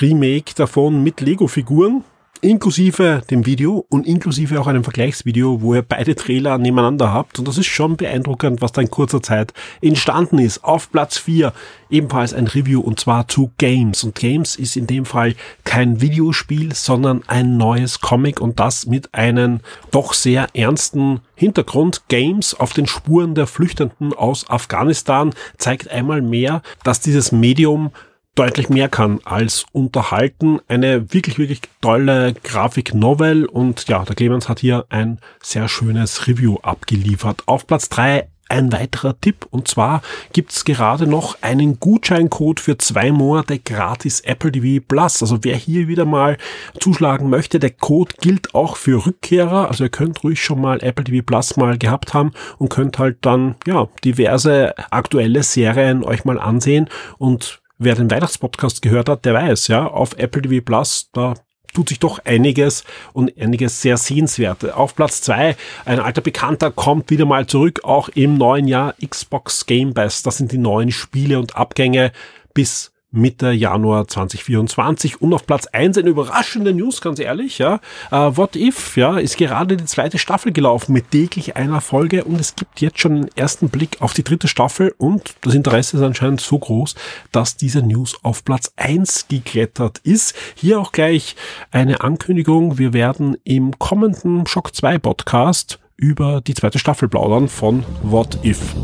Remake 0.00 0.54
davon 0.54 1.02
mit 1.02 1.20
Lego-Figuren 1.20 2.04
inklusive 2.42 3.22
dem 3.30 3.46
Video 3.46 3.84
und 3.88 4.06
inklusive 4.06 4.60
auch 4.60 4.66
einem 4.66 4.84
Vergleichsvideo, 4.84 5.60
wo 5.60 5.74
ihr 5.74 5.82
beide 5.82 6.14
Trailer 6.14 6.58
nebeneinander 6.58 7.12
habt. 7.12 7.38
Und 7.38 7.48
das 7.48 7.58
ist 7.58 7.66
schon 7.66 7.96
beeindruckend, 7.96 8.60
was 8.60 8.72
da 8.72 8.80
in 8.80 8.90
kurzer 8.90 9.22
Zeit 9.22 9.52
entstanden 9.80 10.38
ist. 10.38 10.64
Auf 10.64 10.90
Platz 10.90 11.18
4 11.18 11.52
ebenfalls 11.90 12.34
ein 12.34 12.46
Review 12.46 12.80
und 12.80 13.00
zwar 13.00 13.28
zu 13.28 13.50
Games. 13.58 14.04
Und 14.04 14.14
Games 14.14 14.56
ist 14.56 14.76
in 14.76 14.86
dem 14.86 15.04
Fall 15.04 15.34
kein 15.64 16.00
Videospiel, 16.00 16.74
sondern 16.74 17.22
ein 17.26 17.56
neues 17.56 18.00
Comic 18.00 18.40
und 18.40 18.60
das 18.60 18.86
mit 18.86 19.14
einem 19.14 19.60
doch 19.90 20.12
sehr 20.12 20.48
ernsten 20.54 21.20
Hintergrund. 21.34 22.02
Games 22.08 22.54
auf 22.54 22.72
den 22.72 22.86
Spuren 22.86 23.34
der 23.34 23.46
Flüchtenden 23.46 24.12
aus 24.12 24.48
Afghanistan 24.48 25.32
zeigt 25.58 25.90
einmal 25.90 26.22
mehr, 26.22 26.62
dass 26.82 27.00
dieses 27.00 27.32
Medium 27.32 27.90
deutlich 28.36 28.68
mehr 28.68 28.88
kann 28.88 29.20
als 29.24 29.66
unterhalten. 29.72 30.60
Eine 30.68 31.12
wirklich, 31.12 31.38
wirklich 31.38 31.62
tolle 31.80 32.34
Grafik-Novel 32.34 33.46
und 33.46 33.88
ja, 33.88 34.04
der 34.04 34.14
Clemens 34.14 34.48
hat 34.48 34.60
hier 34.60 34.84
ein 34.90 35.18
sehr 35.42 35.68
schönes 35.68 36.28
Review 36.28 36.58
abgeliefert. 36.62 37.42
Auf 37.46 37.66
Platz 37.66 37.88
drei 37.88 38.28
ein 38.48 38.72
weiterer 38.72 39.20
Tipp 39.20 39.46
und 39.50 39.66
zwar 39.66 40.02
gibt's 40.32 40.64
gerade 40.64 41.06
noch 41.06 41.42
einen 41.42 41.80
Gutscheincode 41.80 42.60
für 42.60 42.78
zwei 42.78 43.10
Monate 43.10 43.58
gratis 43.58 44.20
Apple 44.20 44.52
TV 44.52 44.84
Plus. 44.86 45.20
Also 45.20 45.38
wer 45.42 45.56
hier 45.56 45.88
wieder 45.88 46.04
mal 46.04 46.36
zuschlagen 46.78 47.28
möchte, 47.28 47.58
der 47.58 47.70
Code 47.70 48.14
gilt 48.20 48.54
auch 48.54 48.76
für 48.76 49.04
Rückkehrer. 49.04 49.68
Also 49.68 49.84
ihr 49.84 49.90
könnt 49.90 50.22
ruhig 50.22 50.42
schon 50.42 50.60
mal 50.60 50.82
Apple 50.82 51.04
TV 51.04 51.24
Plus 51.24 51.56
mal 51.56 51.76
gehabt 51.76 52.14
haben 52.14 52.30
und 52.58 52.68
könnt 52.68 52.98
halt 52.98 53.18
dann 53.22 53.56
ja 53.66 53.88
diverse 54.04 54.74
aktuelle 54.92 55.42
Serien 55.42 56.04
euch 56.04 56.24
mal 56.24 56.38
ansehen 56.38 56.88
und 57.18 57.60
wer 57.78 57.94
den 57.94 58.10
Weihnachtspodcast 58.10 58.82
gehört 58.82 59.08
hat, 59.08 59.24
der 59.24 59.34
weiß, 59.34 59.68
ja, 59.68 59.86
auf 59.86 60.16
Apple 60.18 60.42
TV 60.42 60.64
Plus, 60.64 61.10
da 61.12 61.34
tut 61.74 61.90
sich 61.90 61.98
doch 61.98 62.20
einiges 62.24 62.84
und 63.12 63.38
einiges 63.38 63.82
sehr 63.82 63.98
sehenswerte. 63.98 64.76
Auf 64.76 64.94
Platz 64.94 65.20
zwei 65.20 65.56
ein 65.84 66.00
alter 66.00 66.22
Bekannter 66.22 66.70
kommt 66.70 67.10
wieder 67.10 67.26
mal 67.26 67.46
zurück, 67.46 67.80
auch 67.84 68.08
im 68.08 68.38
neuen 68.38 68.66
Jahr 68.66 68.94
Xbox 69.06 69.66
Game 69.66 69.92
Pass. 69.92 70.22
Das 70.22 70.38
sind 70.38 70.52
die 70.52 70.58
neuen 70.58 70.90
Spiele 70.90 71.38
und 71.38 71.56
Abgänge 71.56 72.12
bis 72.54 72.92
Mitte 73.16 73.50
Januar 73.50 74.06
2024. 74.06 75.20
Und 75.20 75.32
auf 75.32 75.46
Platz 75.46 75.66
eins 75.66 75.98
eine 75.98 76.10
überraschende 76.10 76.72
News, 76.72 77.00
ganz 77.00 77.18
ehrlich, 77.18 77.58
ja. 77.58 77.80
Uh, 78.12 78.36
What 78.36 78.54
If, 78.56 78.96
ja, 78.96 79.18
ist 79.18 79.36
gerade 79.36 79.76
die 79.76 79.84
zweite 79.84 80.18
Staffel 80.18 80.52
gelaufen 80.52 80.92
mit 80.92 81.10
täglich 81.10 81.56
einer 81.56 81.80
Folge 81.80 82.24
und 82.24 82.40
es 82.40 82.54
gibt 82.54 82.80
jetzt 82.80 83.00
schon 83.00 83.12
einen 83.12 83.28
ersten 83.34 83.68
Blick 83.68 83.96
auf 84.00 84.12
die 84.12 84.22
dritte 84.22 84.48
Staffel 84.48 84.94
und 84.98 85.34
das 85.40 85.54
Interesse 85.54 85.96
ist 85.96 86.02
anscheinend 86.02 86.40
so 86.40 86.58
groß, 86.58 86.94
dass 87.32 87.56
diese 87.56 87.82
News 87.82 88.16
auf 88.22 88.44
Platz 88.44 88.72
eins 88.76 89.26
geklettert 89.28 89.98
ist. 90.04 90.34
Hier 90.54 90.78
auch 90.78 90.92
gleich 90.92 91.36
eine 91.70 92.02
Ankündigung. 92.02 92.78
Wir 92.78 92.92
werden 92.92 93.36
im 93.44 93.78
kommenden 93.78 94.46
Shock 94.46 94.74
2 94.74 94.98
Podcast 94.98 95.78
über 95.96 96.40
die 96.40 96.54
zweite 96.54 96.78
Staffel 96.78 97.08
plaudern 97.08 97.48
von 97.48 97.84
What 98.02 98.38
If. 98.44 98.74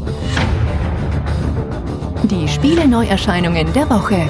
Die 2.30 2.46
Spiele-Neuerscheinungen 2.46 3.72
der 3.72 3.90
Woche. 3.90 4.28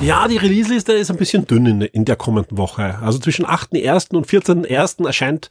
Ja, 0.00 0.28
die 0.28 0.36
Release-Liste 0.36 0.92
ist 0.92 1.10
ein 1.10 1.16
bisschen 1.16 1.44
dünn 1.44 1.66
in, 1.66 1.80
in, 1.80 2.04
der 2.04 2.14
kommenden 2.14 2.56
Woche. 2.56 2.98
Also 3.02 3.18
zwischen 3.18 3.44
8.1. 3.44 4.14
und 4.14 4.28
14.1. 4.28 5.04
erscheint 5.04 5.50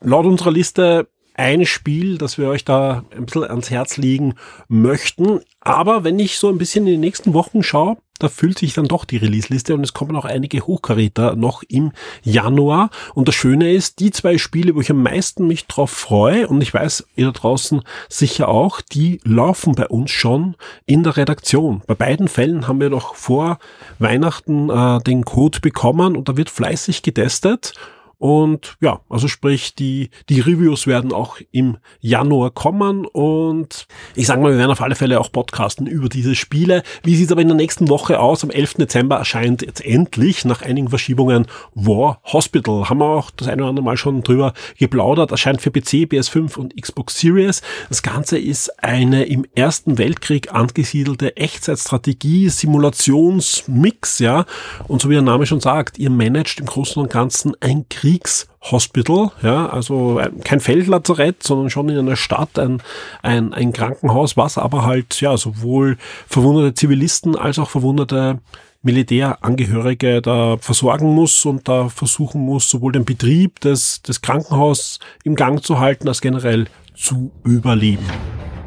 laut 0.00 0.26
unserer 0.26 0.50
Liste 0.50 1.08
ein 1.34 1.64
Spiel, 1.66 2.18
das 2.18 2.36
wir 2.36 2.48
euch 2.48 2.64
da 2.64 3.04
ein 3.16 3.26
bisschen 3.26 3.44
ans 3.44 3.70
Herz 3.70 3.96
legen 3.96 4.34
möchten. 4.66 5.40
Aber 5.60 6.02
wenn 6.02 6.18
ich 6.18 6.36
so 6.38 6.48
ein 6.48 6.58
bisschen 6.58 6.86
in 6.86 6.94
den 6.94 7.00
nächsten 7.00 7.32
Wochen 7.32 7.62
schaue, 7.62 7.96
da 8.20 8.28
füllt 8.28 8.58
sich 8.58 8.74
dann 8.74 8.86
doch 8.86 9.04
die 9.04 9.16
Release-Liste 9.16 9.74
und 9.74 9.82
es 9.82 9.94
kommen 9.94 10.14
auch 10.14 10.24
einige 10.24 10.60
Hochkaräter 10.60 11.34
noch 11.34 11.62
im 11.68 11.92
Januar. 12.22 12.90
Und 13.14 13.26
das 13.28 13.34
Schöne 13.34 13.72
ist, 13.72 13.98
die 13.98 14.10
zwei 14.10 14.38
Spiele, 14.38 14.74
wo 14.74 14.80
ich 14.80 14.90
am 14.90 15.02
meisten 15.02 15.46
mich 15.46 15.66
drauf 15.66 15.90
freue, 15.90 16.46
und 16.46 16.62
ich 16.62 16.72
weiß, 16.72 17.06
ihr 17.16 17.26
da 17.26 17.32
draußen 17.32 17.82
sicher 18.08 18.48
auch, 18.48 18.80
die 18.80 19.20
laufen 19.24 19.74
bei 19.74 19.88
uns 19.88 20.10
schon 20.10 20.54
in 20.86 21.02
der 21.02 21.16
Redaktion. 21.16 21.82
Bei 21.86 21.94
beiden 21.94 22.28
Fällen 22.28 22.68
haben 22.68 22.80
wir 22.80 22.90
noch 22.90 23.14
vor 23.14 23.58
Weihnachten 23.98 24.70
äh, 24.70 25.00
den 25.00 25.24
Code 25.24 25.60
bekommen 25.60 26.16
und 26.16 26.28
da 26.28 26.36
wird 26.36 26.50
fleißig 26.50 27.02
getestet. 27.02 27.72
Und 28.20 28.76
ja, 28.82 29.00
also 29.08 29.28
sprich, 29.28 29.74
die, 29.74 30.10
die 30.28 30.40
Reviews 30.40 30.86
werden 30.86 31.10
auch 31.10 31.38
im 31.52 31.78
Januar 32.00 32.50
kommen 32.50 33.06
und 33.06 33.86
ich 34.14 34.26
sage 34.26 34.42
mal, 34.42 34.52
wir 34.52 34.58
werden 34.58 34.70
auf 34.70 34.82
alle 34.82 34.94
Fälle 34.94 35.18
auch 35.18 35.32
podcasten 35.32 35.86
über 35.86 36.10
diese 36.10 36.34
Spiele. 36.34 36.82
Wie 37.02 37.16
sieht 37.16 37.28
es 37.28 37.32
aber 37.32 37.40
in 37.40 37.48
der 37.48 37.56
nächsten 37.56 37.88
Woche 37.88 38.20
aus? 38.20 38.44
Am 38.44 38.50
11. 38.50 38.74
Dezember 38.74 39.16
erscheint 39.16 39.62
jetzt 39.62 39.82
endlich 39.82 40.44
nach 40.44 40.60
einigen 40.60 40.90
Verschiebungen 40.90 41.46
War 41.72 42.20
Hospital. 42.24 42.90
Haben 42.90 42.98
wir 42.98 43.06
auch 43.06 43.30
das 43.30 43.48
eine 43.48 43.62
oder 43.62 43.70
andere 43.70 43.86
Mal 43.86 43.96
schon 43.96 44.22
drüber 44.22 44.52
geplaudert. 44.78 45.30
Erscheint 45.30 45.62
für 45.62 45.70
PC, 45.70 46.04
PS5 46.12 46.58
und 46.58 46.76
Xbox 46.78 47.18
Series. 47.18 47.62
Das 47.88 48.02
Ganze 48.02 48.38
ist 48.38 48.84
eine 48.84 49.24
im 49.24 49.46
Ersten 49.54 49.96
Weltkrieg 49.96 50.52
angesiedelte 50.52 51.38
Echtzeitstrategie, 51.38 52.50
Simulationsmix, 52.50 54.18
ja. 54.18 54.44
Und 54.88 55.00
so 55.00 55.08
wie 55.08 55.14
der 55.14 55.22
Name 55.22 55.46
schon 55.46 55.60
sagt, 55.60 55.98
ihr 55.98 56.10
managt 56.10 56.60
im 56.60 56.66
Großen 56.66 57.00
und 57.00 57.10
Ganzen 57.10 57.54
ein 57.60 57.86
Krieg 57.88 58.09
Kriegshospital, 58.10 59.30
ja, 59.42 59.68
also 59.68 60.20
kein 60.44 60.60
Feldlazarett, 60.60 61.42
sondern 61.42 61.70
schon 61.70 61.88
in 61.88 61.98
einer 61.98 62.16
Stadt 62.16 62.58
ein, 62.58 62.82
ein, 63.22 63.54
ein 63.54 63.72
Krankenhaus, 63.72 64.36
was 64.36 64.58
aber 64.58 64.84
halt, 64.84 65.20
ja, 65.20 65.36
sowohl 65.36 65.96
verwundete 66.26 66.74
Zivilisten 66.74 67.36
als 67.36 67.58
auch 67.58 67.70
verwundete 67.70 68.40
Militärangehörige 68.82 70.22
da 70.22 70.56
versorgen 70.58 71.14
muss 71.14 71.44
und 71.44 71.68
da 71.68 71.88
versuchen 71.88 72.40
muss, 72.40 72.68
sowohl 72.68 72.92
den 72.92 73.04
Betrieb 73.04 73.60
des, 73.60 74.02
des 74.02 74.22
Krankenhauses 74.22 74.98
im 75.22 75.36
Gang 75.36 75.62
zu 75.62 75.78
halten, 75.78 76.08
als 76.08 76.20
generell 76.20 76.66
zu 76.94 77.30
überleben. 77.44 78.04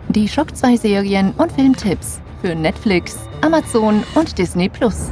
Die 0.10 0.28
Schock 0.28 0.56
2 0.56 0.78
Serien 0.78 1.32
und 1.34 1.52
Filmtipps 1.52 2.22
für 2.42 2.56
Netflix, 2.56 3.18
Amazon 3.42 4.04
und 4.16 4.38
Disney 4.38 4.70
Plus. 4.70 5.10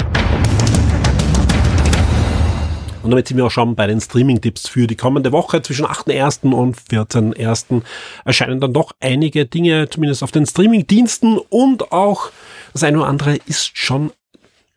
Und 3.04 3.12
damit 3.12 3.28
sind 3.28 3.38
wir 3.38 3.46
auch 3.46 3.52
schon 3.52 3.76
bei 3.76 3.88
den 3.88 4.00
Streaming-Tipps 4.00 4.68
für 4.68 4.88
die 4.88 4.96
kommende 4.96 5.32
Woche. 5.32 5.62
Zwischen 5.62 5.86
8.1. 5.86 6.52
und 6.52 6.78
14.1. 6.78 7.82
erscheinen 8.26 8.60
dann 8.60 8.74
doch 8.74 8.92
einige 9.00 9.46
Dinge, 9.46 9.90
zumindest 9.90 10.24
auf 10.24 10.32
den 10.32 10.46
Streaming-Diensten 10.46 11.38
und 11.38 11.92
auch 11.92 12.32
das 12.74 12.84
eine 12.84 13.00
oder 13.00 13.08
andere 13.08 13.38
ist 13.48 13.78
schon 13.78 14.12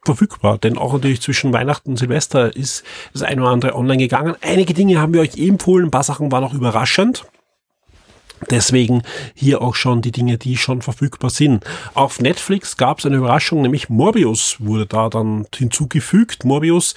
verfügbar, 0.04 0.58
denn 0.58 0.76
auch 0.76 0.92
natürlich 0.92 1.22
zwischen 1.22 1.52
Weihnachten 1.52 1.90
und 1.90 1.96
Silvester 1.96 2.54
ist 2.54 2.84
das 3.12 3.22
eine 3.22 3.42
oder 3.42 3.50
andere 3.50 3.74
online 3.74 4.02
gegangen. 4.02 4.34
Einige 4.42 4.74
Dinge 4.74 5.00
haben 5.00 5.14
wir 5.14 5.20
euch 5.20 5.36
eh 5.36 5.48
empfohlen, 5.48 5.86
ein 5.86 5.90
paar 5.90 6.02
Sachen 6.02 6.30
waren 6.30 6.44
auch 6.44 6.52
überraschend. 6.52 7.24
Deswegen 8.50 9.02
hier 9.34 9.62
auch 9.62 9.74
schon 9.74 10.02
die 10.02 10.12
Dinge, 10.12 10.36
die 10.36 10.58
schon 10.58 10.82
verfügbar 10.82 11.30
sind. 11.30 11.64
Auf 11.94 12.20
Netflix 12.20 12.76
gab 12.76 12.98
es 12.98 13.06
eine 13.06 13.16
Überraschung, 13.16 13.62
nämlich 13.62 13.88
Morbius 13.88 14.56
wurde 14.58 14.86
da 14.86 15.08
dann 15.08 15.46
hinzugefügt. 15.54 16.44
Morbius 16.44 16.94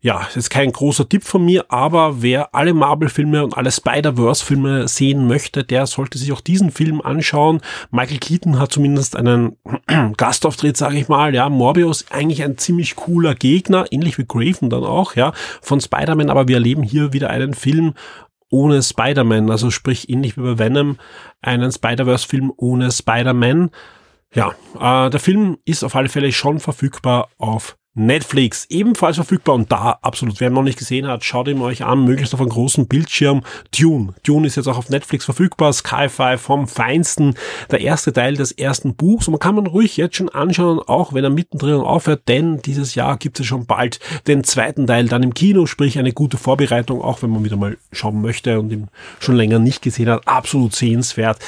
ja, 0.00 0.28
ist 0.36 0.50
kein 0.50 0.70
großer 0.70 1.08
Tipp 1.08 1.24
von 1.24 1.44
mir, 1.44 1.64
aber 1.72 2.22
wer 2.22 2.54
alle 2.54 2.72
Marvel-Filme 2.72 3.42
und 3.42 3.56
alle 3.56 3.72
Spider-Verse-Filme 3.72 4.86
sehen 4.86 5.26
möchte, 5.26 5.64
der 5.64 5.86
sollte 5.86 6.18
sich 6.18 6.30
auch 6.30 6.40
diesen 6.40 6.70
Film 6.70 7.00
anschauen. 7.00 7.60
Michael 7.90 8.18
Keaton 8.18 8.60
hat 8.60 8.70
zumindest 8.70 9.16
einen 9.16 9.56
Gastauftritt, 10.16 10.76
sage 10.76 10.98
ich 10.98 11.08
mal. 11.08 11.34
Ja, 11.34 11.48
Morbius 11.48 12.06
eigentlich 12.10 12.44
ein 12.44 12.58
ziemlich 12.58 12.94
cooler 12.94 13.34
Gegner, 13.34 13.86
ähnlich 13.90 14.18
wie 14.18 14.24
Graven 14.24 14.70
dann 14.70 14.84
auch, 14.84 15.16
ja, 15.16 15.32
von 15.62 15.80
Spider-Man, 15.80 16.30
aber 16.30 16.46
wir 16.46 16.56
erleben 16.56 16.84
hier 16.84 17.12
wieder 17.12 17.30
einen 17.30 17.54
Film 17.54 17.94
ohne 18.50 18.80
Spider-Man, 18.82 19.50
also 19.50 19.70
sprich 19.70 20.08
ähnlich 20.08 20.36
wie 20.36 20.42
bei 20.42 20.58
Venom, 20.60 20.98
einen 21.42 21.72
Spider-Verse-Film 21.72 22.52
ohne 22.56 22.92
Spider-Man. 22.92 23.70
Ja, 24.32 24.54
äh, 24.78 25.10
der 25.10 25.20
Film 25.20 25.58
ist 25.64 25.82
auf 25.82 25.96
alle 25.96 26.08
Fälle 26.08 26.30
schon 26.30 26.60
verfügbar 26.60 27.30
auf 27.36 27.76
Netflix 27.98 28.66
ebenfalls 28.70 29.16
verfügbar 29.16 29.56
und 29.56 29.70
da 29.72 29.98
absolut, 30.02 30.40
wer 30.40 30.48
ihn 30.48 30.54
noch 30.54 30.62
nicht 30.62 30.78
gesehen 30.78 31.06
hat, 31.06 31.24
schaut 31.24 31.48
ihn 31.48 31.60
euch 31.60 31.84
an, 31.84 32.04
möglichst 32.04 32.32
auf 32.32 32.40
einem 32.40 32.50
großen 32.50 32.86
Bildschirm. 32.86 33.42
Dune. 33.76 34.14
Dune 34.22 34.46
ist 34.46 34.56
jetzt 34.56 34.68
auch 34.68 34.78
auf 34.78 34.88
Netflix 34.88 35.24
verfügbar, 35.24 35.72
Sci-Fi 35.72 36.38
vom 36.38 36.68
Feinsten, 36.68 37.34
der 37.70 37.80
erste 37.80 38.12
Teil 38.12 38.34
des 38.34 38.52
ersten 38.52 38.94
Buchs. 38.94 39.26
Und 39.26 39.32
man 39.32 39.40
kann 39.40 39.56
man 39.56 39.66
ruhig 39.66 39.96
jetzt 39.96 40.16
schon 40.16 40.28
anschauen, 40.28 40.78
auch 40.78 41.12
wenn 41.12 41.24
er 41.24 41.30
mittendrin 41.30 41.74
aufhört, 41.80 42.22
denn 42.28 42.62
dieses 42.62 42.94
Jahr 42.94 43.16
gibt 43.16 43.40
es 43.40 43.46
schon 43.46 43.66
bald 43.66 43.98
den 44.26 44.44
zweiten 44.44 44.86
Teil 44.86 45.06
dann 45.06 45.22
im 45.22 45.34
Kino, 45.34 45.66
sprich 45.66 45.98
eine 45.98 46.12
gute 46.12 46.38
Vorbereitung, 46.38 47.02
auch 47.02 47.22
wenn 47.22 47.30
man 47.30 47.44
wieder 47.44 47.56
mal 47.56 47.76
schauen 47.92 48.22
möchte 48.22 48.60
und 48.60 48.72
ihn 48.72 48.88
schon 49.18 49.36
länger 49.36 49.58
nicht 49.58 49.82
gesehen 49.82 50.08
hat, 50.08 50.26
absolut 50.28 50.74
sehenswert 50.74 51.38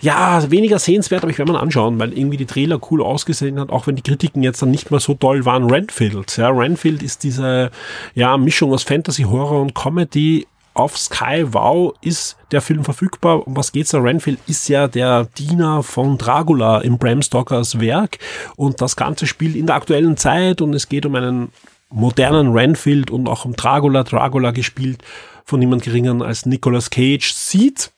ja, 0.00 0.50
weniger 0.50 0.78
sehenswert, 0.78 1.22
aber 1.22 1.30
ich 1.30 1.38
werde 1.38 1.52
mal 1.52 1.60
anschauen, 1.60 1.98
weil 1.98 2.16
irgendwie 2.16 2.38
die 2.38 2.46
Trailer 2.46 2.80
cool 2.90 3.02
ausgesehen 3.02 3.60
hat, 3.60 3.70
auch 3.70 3.86
wenn 3.86 3.96
die 3.96 4.02
Kritiken 4.02 4.42
jetzt 4.42 4.62
dann 4.62 4.70
nicht 4.70 4.90
mehr 4.90 5.00
so 5.00 5.14
toll 5.14 5.44
waren. 5.44 5.70
Renfield, 5.70 6.36
ja, 6.36 6.48
Renfield 6.48 7.02
ist 7.02 7.22
diese, 7.22 7.70
ja, 8.14 8.36
Mischung 8.36 8.72
aus 8.72 8.82
Fantasy, 8.82 9.22
Horror 9.22 9.60
und 9.60 9.74
Comedy. 9.74 10.46
Auf 10.72 10.96
Sky 10.96 11.44
Wow 11.52 11.94
ist 12.00 12.36
der 12.52 12.62
Film 12.62 12.84
verfügbar. 12.84 13.46
Um 13.46 13.56
was 13.56 13.72
geht's 13.72 13.90
da? 13.90 13.98
Renfield 13.98 14.38
ist 14.46 14.68
ja 14.68 14.86
der 14.86 15.24
Diener 15.36 15.82
von 15.82 16.16
Dracula 16.16 16.78
im 16.80 16.96
Bram 16.96 17.22
Stokers 17.22 17.80
Werk 17.80 18.18
und 18.56 18.80
das 18.80 18.94
Ganze 18.94 19.26
spielt 19.26 19.56
in 19.56 19.66
der 19.66 19.74
aktuellen 19.74 20.16
Zeit 20.16 20.62
und 20.62 20.72
es 20.72 20.88
geht 20.88 21.04
um 21.04 21.16
einen 21.16 21.50
modernen 21.90 22.52
Renfield 22.52 23.10
und 23.10 23.28
auch 23.28 23.44
um 23.44 23.56
Dracula. 23.56 24.04
Dracula 24.04 24.52
gespielt 24.52 25.02
von 25.44 25.58
niemand 25.58 25.82
geringeren 25.82 26.22
als 26.22 26.46
Nicolas 26.46 26.88
Cage 26.88 27.32
sieht 27.32 27.90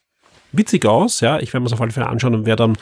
witzig 0.52 0.86
aus, 0.86 1.20
ja. 1.20 1.38
Ich 1.38 1.52
werde 1.52 1.62
mir 1.62 1.66
es 1.66 1.72
auf 1.72 1.80
alle 1.80 1.90
Fälle 1.90 2.08
anschauen 2.08 2.34
und 2.34 2.46
werde 2.46 2.62
dann, 2.62 2.76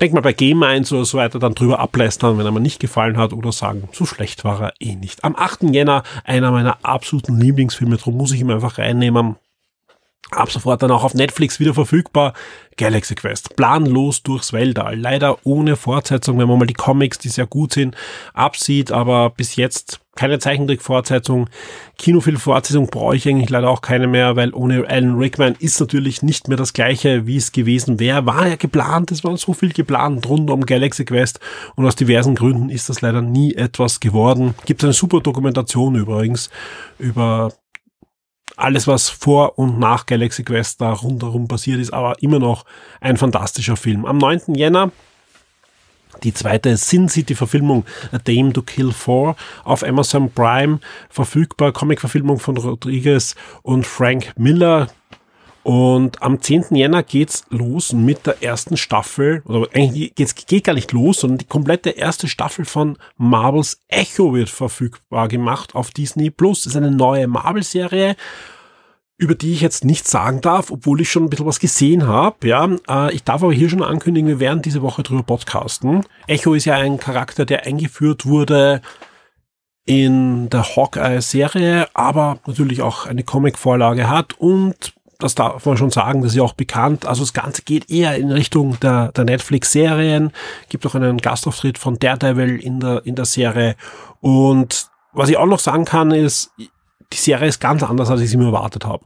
denk 0.00 0.12
mal 0.12 0.20
bei 0.20 0.32
Game 0.32 0.62
1 0.62 0.92
oder 0.92 1.04
so 1.04 1.18
weiter, 1.18 1.38
dann 1.38 1.54
drüber 1.54 1.78
ablästern, 1.78 2.38
wenn 2.38 2.46
er 2.46 2.52
mir 2.52 2.60
nicht 2.60 2.80
gefallen 2.80 3.16
hat 3.16 3.32
oder 3.32 3.52
sagen, 3.52 3.88
so 3.92 4.04
schlecht 4.06 4.44
war 4.44 4.60
er 4.60 4.72
eh 4.80 4.96
nicht. 4.96 5.24
Am 5.24 5.36
8. 5.36 5.64
Jänner 5.64 6.02
einer 6.24 6.50
meiner 6.50 6.78
absoluten 6.82 7.40
Lieblingsfilme, 7.40 7.96
darum 7.96 8.16
muss 8.16 8.32
ich 8.32 8.40
ihn 8.40 8.50
einfach 8.50 8.78
reinnehmen. 8.78 9.36
Ab 10.30 10.50
sofort 10.52 10.82
dann 10.82 10.90
auch 10.90 11.04
auf 11.04 11.14
Netflix 11.14 11.58
wieder 11.60 11.74
verfügbar. 11.74 12.34
Galaxy 12.76 13.14
Quest. 13.14 13.56
Planlos 13.56 14.22
durchs 14.22 14.52
Weltall. 14.52 14.98
Leider 14.98 15.38
ohne 15.44 15.76
Fortsetzung, 15.76 16.38
wenn 16.38 16.48
man 16.48 16.58
mal 16.58 16.66
die 16.66 16.74
Comics, 16.74 17.18
die 17.18 17.28
sehr 17.28 17.46
gut 17.46 17.74
sind, 17.74 17.96
absieht, 18.32 18.90
aber 18.90 19.30
bis 19.30 19.56
jetzt 19.56 20.00
keine 20.16 20.38
Zeichentrick-Fortsetzung. 20.38 21.48
Kinofilm-Fortsetzung 21.98 22.88
brauche 22.88 23.16
ich 23.16 23.28
eigentlich 23.28 23.50
leider 23.50 23.68
auch 23.68 23.80
keine 23.80 24.06
mehr, 24.06 24.36
weil 24.36 24.52
ohne 24.54 24.88
Alan 24.88 25.16
Rickman 25.16 25.56
ist 25.58 25.80
natürlich 25.80 26.22
nicht 26.22 26.48
mehr 26.48 26.56
das 26.56 26.72
gleiche, 26.72 27.26
wie 27.26 27.36
es 27.36 27.52
gewesen 27.52 28.00
wäre. 28.00 28.26
War 28.26 28.48
ja 28.48 28.56
geplant, 28.56 29.10
es 29.12 29.24
war 29.24 29.36
so 29.36 29.52
viel 29.52 29.72
geplant 29.72 30.28
rund 30.28 30.50
um 30.50 30.66
Galaxy 30.66 31.04
Quest 31.04 31.40
und 31.74 31.86
aus 31.86 31.96
diversen 31.96 32.34
Gründen 32.34 32.70
ist 32.70 32.88
das 32.88 33.00
leider 33.00 33.22
nie 33.22 33.54
etwas 33.54 34.00
geworden. 34.00 34.54
Gibt 34.66 34.84
eine 34.84 34.92
super 34.92 35.20
Dokumentation 35.20 35.94
übrigens 35.94 36.50
über 36.98 37.52
alles, 38.60 38.86
was 38.86 39.08
vor 39.08 39.58
und 39.58 39.78
nach 39.78 40.06
Galaxy 40.06 40.44
Quest 40.44 40.80
da 40.80 40.92
rundherum 40.92 41.48
passiert 41.48 41.80
ist, 41.80 41.92
aber 41.92 42.22
immer 42.22 42.38
noch 42.38 42.64
ein 43.00 43.16
fantastischer 43.16 43.76
Film. 43.76 44.04
Am 44.04 44.18
9. 44.18 44.54
Jänner 44.54 44.90
die 46.22 46.34
zweite 46.34 46.76
Sin 46.76 47.08
City 47.08 47.34
Verfilmung 47.34 47.84
A 48.12 48.18
Dame 48.18 48.52
to 48.52 48.62
Kill 48.62 48.92
For 48.92 49.36
auf 49.64 49.82
Amazon 49.82 50.30
Prime 50.30 50.80
verfügbar. 51.08 51.72
Comic-Verfilmung 51.72 52.38
von 52.38 52.56
Rodriguez 52.56 53.36
und 53.62 53.86
Frank 53.86 54.32
Miller. 54.36 54.88
Und 55.62 56.22
am 56.22 56.40
10. 56.40 56.66
Jänner 56.70 57.02
geht's 57.02 57.44
los 57.50 57.92
mit 57.92 58.26
der 58.26 58.42
ersten 58.42 58.76
Staffel, 58.76 59.42
oder 59.44 59.68
eigentlich 59.74 60.14
geht's, 60.14 60.34
geht 60.34 60.64
gar 60.64 60.72
nicht 60.72 60.92
los, 60.92 61.20
sondern 61.20 61.38
die 61.38 61.46
komplette 61.46 61.90
erste 61.90 62.28
Staffel 62.28 62.64
von 62.64 62.96
Marvels 63.16 63.80
Echo 63.88 64.34
wird 64.34 64.48
verfügbar 64.48 65.28
gemacht 65.28 65.74
auf 65.74 65.90
Disney 65.90 66.30
Plus. 66.30 66.62
Das 66.62 66.72
ist 66.72 66.76
eine 66.76 66.90
neue 66.90 67.26
Marvel-Serie 67.26 68.16
über 69.20 69.34
die 69.34 69.52
ich 69.52 69.60
jetzt 69.60 69.84
nichts 69.84 70.10
sagen 70.10 70.40
darf, 70.40 70.70
obwohl 70.70 71.02
ich 71.02 71.10
schon 71.10 71.24
ein 71.24 71.30
bisschen 71.30 71.44
was 71.44 71.60
gesehen 71.60 72.06
habe. 72.06 72.48
Ja, 72.48 72.66
äh, 72.88 73.14
ich 73.14 73.22
darf 73.22 73.42
aber 73.42 73.52
hier 73.52 73.68
schon 73.68 73.82
ankündigen, 73.82 74.28
wir 74.28 74.40
werden 74.40 74.62
diese 74.62 74.80
Woche 74.80 75.02
drüber 75.02 75.22
podcasten. 75.22 76.06
Echo 76.26 76.54
ist 76.54 76.64
ja 76.64 76.76
ein 76.76 76.98
Charakter, 76.98 77.44
der 77.44 77.66
eingeführt 77.66 78.24
wurde 78.24 78.80
in 79.84 80.48
der 80.48 80.64
Hawkeye-Serie, 80.74 81.88
aber 81.92 82.38
natürlich 82.46 82.80
auch 82.80 83.04
eine 83.04 83.22
Comic-Vorlage 83.22 84.08
hat 84.08 84.38
und 84.38 84.94
das 85.20 85.34
darf 85.34 85.64
man 85.66 85.76
schon 85.76 85.90
sagen, 85.90 86.22
das 86.22 86.32
ist 86.32 86.36
ja 86.36 86.42
auch 86.42 86.54
bekannt. 86.54 87.06
Also 87.06 87.22
das 87.22 87.32
Ganze 87.32 87.62
geht 87.62 87.90
eher 87.90 88.16
in 88.16 88.32
Richtung 88.32 88.78
der, 88.80 89.12
der 89.12 89.24
Netflix-Serien. 89.24 90.32
Gibt 90.68 90.86
auch 90.86 90.94
einen 90.94 91.18
Gastauftritt 91.18 91.78
von 91.78 91.98
Daredevil 91.98 92.58
in 92.58 92.80
der, 92.80 93.06
in 93.06 93.14
der 93.14 93.26
Serie. 93.26 93.76
Und 94.20 94.88
was 95.12 95.28
ich 95.28 95.36
auch 95.36 95.46
noch 95.46 95.58
sagen 95.58 95.84
kann, 95.84 96.10
ist, 96.10 96.50
die 96.58 97.16
Serie 97.16 97.48
ist 97.48 97.60
ganz 97.60 97.82
anders, 97.82 98.10
als 98.10 98.20
ich 98.20 98.30
sie 98.30 98.36
mir 98.36 98.46
erwartet 98.46 98.84
habe. 98.84 99.04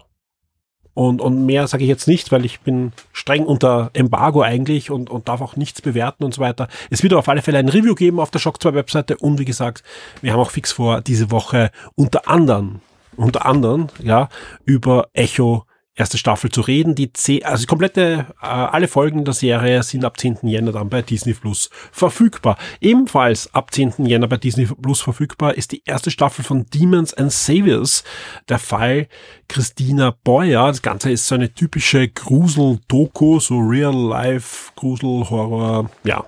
Und, 0.94 1.20
und 1.20 1.44
mehr 1.44 1.66
sage 1.66 1.82
ich 1.82 1.88
jetzt 1.88 2.06
nicht, 2.06 2.30
weil 2.30 2.44
ich 2.44 2.60
bin 2.60 2.92
streng 3.12 3.44
unter 3.44 3.90
Embargo 3.94 4.42
eigentlich 4.42 4.92
und, 4.92 5.10
und 5.10 5.28
darf 5.28 5.40
auch 5.40 5.56
nichts 5.56 5.82
bewerten 5.82 6.22
und 6.22 6.32
so 6.34 6.40
weiter. 6.40 6.68
Es 6.88 7.02
wird 7.02 7.14
auf 7.14 7.28
alle 7.28 7.42
Fälle 7.42 7.58
ein 7.58 7.68
Review 7.68 7.96
geben 7.96 8.20
auf 8.20 8.30
der 8.30 8.38
Shock 8.38 8.62
2 8.62 8.74
Webseite 8.74 9.16
und 9.16 9.40
wie 9.40 9.44
gesagt, 9.44 9.82
wir 10.22 10.32
haben 10.32 10.38
auch 10.38 10.52
fix 10.52 10.70
vor, 10.70 11.00
diese 11.00 11.32
Woche 11.32 11.72
unter 11.96 12.28
anderem, 12.28 12.80
unter 13.16 13.44
anderem, 13.44 13.88
ja, 14.00 14.28
über 14.64 15.08
Echo 15.14 15.64
erste 15.94 16.18
Staffel 16.18 16.50
zu 16.50 16.60
reden. 16.60 16.94
Die 16.94 17.12
zehn, 17.12 17.44
also 17.44 17.62
die 17.62 17.66
komplette, 17.66 18.26
äh, 18.40 18.46
alle 18.46 18.88
Folgen 18.88 19.24
der 19.24 19.34
Serie 19.34 19.82
sind 19.82 20.04
ab 20.04 20.18
10. 20.18 20.38
Jänner 20.42 20.72
dann 20.72 20.88
bei 20.88 21.02
Disney 21.02 21.34
Plus 21.34 21.70
verfügbar. 21.92 22.56
Ebenfalls 22.80 23.54
ab 23.54 23.72
10. 23.72 24.06
Jänner 24.06 24.28
bei 24.28 24.36
Disney 24.36 24.66
Plus 24.66 25.00
verfügbar 25.00 25.54
ist 25.54 25.72
die 25.72 25.82
erste 25.84 26.10
Staffel 26.10 26.44
von 26.44 26.66
Demons 26.66 27.14
and 27.14 27.32
Saviors. 27.32 28.04
Der 28.48 28.58
Fall 28.58 29.08
Christina 29.48 30.14
Boyer. 30.24 30.68
Das 30.68 30.82
Ganze 30.82 31.10
ist 31.10 31.26
so 31.26 31.34
eine 31.34 31.52
typische 31.52 32.08
Grusel-Doku, 32.08 33.40
so 33.40 33.58
Real-Life-Grusel-Horror, 33.58 35.90
ja, 36.04 36.24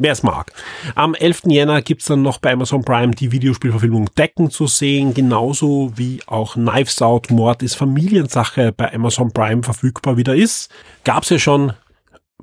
wer 0.00 0.12
es 0.12 0.22
mag. 0.22 0.52
Am 0.96 1.14
11. 1.14 1.42
Jänner 1.46 1.82
gibt's 1.82 2.06
dann 2.06 2.22
noch 2.22 2.38
bei 2.38 2.52
Amazon 2.52 2.82
Prime 2.82 3.12
die 3.12 3.30
Videospielverfilmung 3.30 4.10
Decken 4.16 4.50
zu 4.50 4.66
sehen, 4.66 5.14
genauso 5.14 5.92
wie 5.94 6.20
auch 6.26 6.54
Knives 6.54 7.00
Out 7.02 7.30
Mord 7.30 7.62
ist 7.62 7.76
Familiensache 7.76 8.72
bei 8.72 8.92
Amazon 8.92 9.30
Prime 9.32 9.62
verfügbar 9.62 10.16
wieder 10.16 10.34
ist. 10.34 10.70
Gab's 11.04 11.30
ja 11.30 11.38
schon 11.38 11.74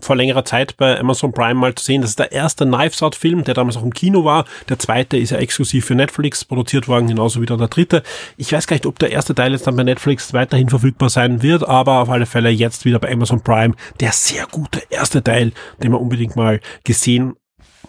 vor 0.02 0.16
längerer 0.16 0.46
Zeit 0.46 0.78
bei 0.78 1.00
Amazon 1.00 1.32
Prime 1.32 1.56
mal 1.56 1.76
zu 1.76 1.84
sehen. 1.84 2.02
Das 2.02 2.12
ist 2.12 2.20
der 2.20 2.32
erste 2.32 2.66
Knives 2.66 3.02
Out 3.02 3.16
Film, 3.16 3.44
der 3.44 3.54
damals 3.54 3.78
auch 3.78 3.84
im 3.84 3.94
Kino 3.94 4.26
war. 4.26 4.46
Der 4.70 4.80
zweite 4.80 5.18
ist 5.18 5.32
ja 5.32 5.38
exklusiv 5.38 5.86
für 5.86 5.96
Netflix 5.96 6.46
produziert 6.46 6.88
worden, 6.88 7.08
genauso 7.08 7.42
wie 7.42 7.46
der 7.46 7.58
dritte. 7.58 8.04
Ich 8.38 8.52
weiß 8.52 8.68
gar 8.68 8.76
nicht, 8.76 8.86
ob 8.86 9.00
der 9.00 9.12
erste 9.12 9.36
Teil 9.36 9.52
jetzt 9.52 9.68
dann 9.68 9.76
bei 9.76 9.84
Netflix 9.84 10.34
weiterhin 10.34 10.70
verfügbar 10.70 11.10
sein 11.10 11.42
wird, 11.42 11.68
aber 11.68 12.02
auf 12.02 12.10
alle 12.10 12.26
Fälle 12.26 12.50
jetzt 12.50 12.86
wieder 12.86 13.00
bei 13.00 13.12
Amazon 13.12 13.42
Prime. 13.42 13.76
Der 14.00 14.12
sehr 14.12 14.46
gute 14.52 14.84
erste 14.90 15.24
Teil, 15.24 15.52
den 15.82 15.92
man 15.92 16.02
unbedingt 16.02 16.36
mal 16.36 16.60
gesehen 16.84 17.36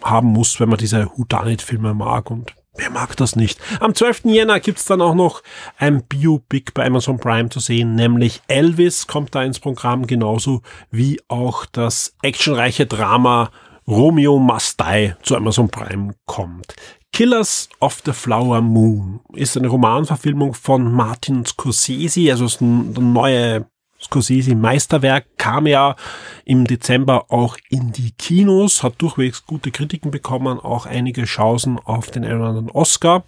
haben 0.03 0.29
muss, 0.29 0.59
wenn 0.59 0.69
man 0.69 0.77
diese 0.77 1.09
Whodunit-Filme 1.15 1.93
mag 1.93 2.31
und 2.31 2.53
Wer 2.75 2.91
mag 2.91 3.17
das 3.17 3.35
nicht? 3.35 3.59
Am 3.81 3.93
12. 3.93 4.21
Jänner 4.25 4.61
gibt's 4.61 4.85
dann 4.85 5.01
auch 5.01 5.13
noch 5.13 5.43
ein 5.77 6.03
Biopic 6.03 6.71
bei 6.73 6.85
Amazon 6.85 7.19
Prime 7.19 7.49
zu 7.49 7.59
sehen, 7.59 7.95
nämlich 7.95 8.41
Elvis 8.47 9.05
kommt 9.05 9.35
da 9.35 9.43
ins 9.43 9.59
Programm, 9.59 10.07
genauso 10.07 10.61
wie 10.89 11.19
auch 11.27 11.65
das 11.65 12.15
actionreiche 12.21 12.85
Drama 12.85 13.51
Romeo 13.85 14.39
Must 14.39 14.79
Die 14.79 15.13
zu 15.23 15.35
Amazon 15.35 15.67
Prime 15.67 16.13
kommt. 16.25 16.73
Killers 17.11 17.67
of 17.81 18.01
the 18.05 18.13
Flower 18.13 18.61
Moon 18.61 19.19
ist 19.33 19.57
eine 19.57 19.67
Romanverfilmung 19.67 20.53
von 20.53 20.89
Martin 20.89 21.45
Scorsese, 21.45 22.31
also 22.31 22.45
ist 22.45 22.61
eine 22.61 22.93
neue 22.93 23.65
Scorsese 24.01 24.55
Meisterwerk 24.55 25.25
kam 25.37 25.67
ja 25.67 25.95
im 26.45 26.65
Dezember 26.65 27.25
auch 27.29 27.57
in 27.69 27.91
die 27.91 28.11
Kinos, 28.11 28.81
hat 28.83 29.01
durchwegs 29.01 29.45
gute 29.45 29.71
Kritiken 29.71 30.11
bekommen, 30.11 30.59
auch 30.59 30.85
einige 30.85 31.25
Chancen 31.25 31.79
auf 31.79 32.11
den 32.11 32.23
einen 32.23 32.41
anderen 32.41 32.71
Oscar. 32.71 33.23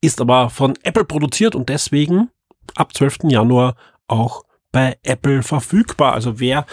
Ist 0.00 0.20
aber 0.20 0.50
von 0.50 0.74
Apple 0.82 1.04
produziert 1.04 1.54
und 1.54 1.68
deswegen 1.68 2.30
ab 2.74 2.94
12. 2.94 3.18
Januar 3.24 3.76
auch 4.08 4.42
bei 4.72 4.98
Apple 5.02 5.42
verfügbar. 5.42 6.12
Also 6.12 6.40
wer 6.40 6.66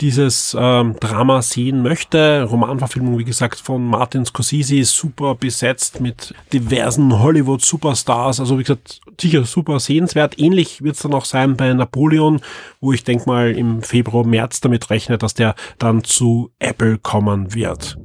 dieses 0.00 0.56
ähm, 0.58 0.96
Drama 1.00 1.42
sehen 1.42 1.82
möchte, 1.82 2.44
Romanverfilmung, 2.44 3.18
wie 3.18 3.24
gesagt, 3.24 3.60
von 3.60 3.86
Martin 3.86 4.24
Scorsese, 4.24 4.84
super 4.84 5.34
besetzt 5.34 6.00
mit 6.00 6.34
diversen 6.52 7.18
Hollywood-Superstars. 7.18 8.40
Also 8.40 8.58
wie 8.58 8.62
gesagt, 8.62 9.00
sicher 9.20 9.44
super 9.44 9.80
sehenswert. 9.80 10.38
Ähnlich 10.38 10.82
wird 10.82 10.96
es 10.96 11.02
dann 11.02 11.14
auch 11.14 11.26
sein 11.26 11.56
bei 11.56 11.72
Napoleon, 11.72 12.40
wo 12.80 12.92
ich 12.92 13.04
denke 13.04 13.26
mal 13.26 13.50
im 13.52 13.82
Februar, 13.82 14.24
März 14.24 14.60
damit 14.60 14.88
rechne, 14.88 15.18
dass 15.18 15.34
der 15.34 15.54
dann 15.78 16.04
zu 16.04 16.50
Apple 16.58 16.98
kommen 16.98 17.54
wird. 17.54 17.98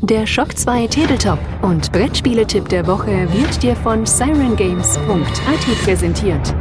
Der 0.00 0.26
Shock 0.26 0.58
2 0.58 0.88
Tabletop 0.88 1.38
und 1.62 1.92
Brettspieletipp 1.92 2.68
der 2.68 2.86
Woche 2.88 3.32
wird 3.32 3.62
dir 3.62 3.76
von 3.76 4.04
sirengames.at 4.04 5.84
präsentiert. 5.84 6.52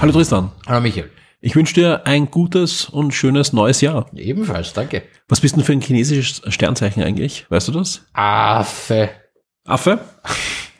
Hallo 0.00 0.12
Tristan. 0.12 0.52
Hallo 0.68 0.80
Michael. 0.80 1.10
Ich 1.40 1.56
wünsche 1.56 1.74
dir 1.74 2.06
ein 2.06 2.30
gutes 2.30 2.88
und 2.88 3.12
schönes 3.12 3.52
neues 3.52 3.80
Jahr. 3.80 4.06
Ebenfalls, 4.14 4.72
danke. 4.72 5.02
Was 5.28 5.40
bist 5.40 5.56
du 5.56 5.62
für 5.62 5.72
ein 5.72 5.80
chinesisches 5.80 6.40
Sternzeichen 6.54 7.02
eigentlich? 7.02 7.46
Weißt 7.48 7.66
du 7.66 7.72
das? 7.72 8.02
Affe. 8.12 9.10
Affe? 9.64 9.98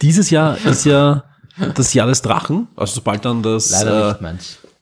Dieses 0.02 0.30
Jahr 0.30 0.56
ist 0.64 0.84
ja 0.84 1.24
das 1.74 1.94
Jahr 1.94 2.06
des 2.06 2.22
Drachen, 2.22 2.68
also 2.76 2.94
sobald 2.94 3.24
dann 3.24 3.42
das. 3.42 3.72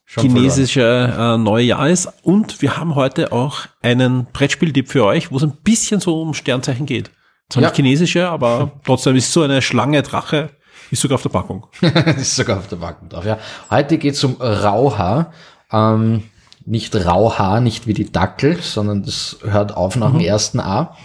Schon 0.05 0.23
chinesische 0.23 0.83
äh, 1.19 1.39
neue 1.39 1.65
Jahr 1.65 1.89
ist. 1.89 2.09
Und 2.23 2.61
wir 2.61 2.77
haben 2.77 2.95
heute 2.95 3.33
auch 3.33 3.61
einen 3.83 4.27
Brettspieltipp 4.33 4.89
für 4.89 5.05
euch, 5.05 5.33
wo 5.33 5.39
es 5.39 5.43
ein 5.43 5.57
bisschen 5.65 5.99
so 6.01 6.21
um 6.21 6.35
Sternzeichen 6.35 6.85
geht. 6.85 7.11
Zwar 7.49 7.63
ja. 7.63 7.69
nicht 7.71 7.77
chinesische, 7.77 8.29
aber 8.29 8.81
trotzdem 8.85 9.17
ist 9.17 9.33
so 9.33 9.43
eine 9.43 9.63
Schlange 9.63 10.03
Drache, 10.03 10.51
ist 10.91 11.03
sogar 11.03 11.17
auf 11.17 11.23
der 11.23 11.31
Packung. 11.31 11.67
ist 12.17 12.37
sogar 12.37 12.59
auf 12.59 12.69
der 12.69 12.77
Packung 12.77 13.09
drauf, 13.09 13.25
ja. 13.25 13.39
Heute 13.71 13.99
geht 13.99 14.15
es 14.15 14.25
um 14.25 14.37
Rauhaar. 14.41 15.33
Ähm, 15.73 16.25
nicht 16.65 16.95
Rauhaar, 16.95 17.61
nicht 17.61 17.87
wie 17.87 17.95
die 17.95 18.11
Dackel, 18.11 18.61
sondern 18.61 19.05
das 19.05 19.39
hört 19.45 19.77
auf 19.77 19.97
nach 19.97 20.13
mhm. 20.13 20.19
dem 20.19 20.27
ersten 20.27 20.61
A. 20.61 20.97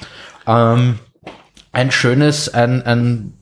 Ähm, 0.47 0.99
ein 1.71 1.91
schönes, 1.91 2.53
ein, 2.53 2.81
ein 2.83 3.33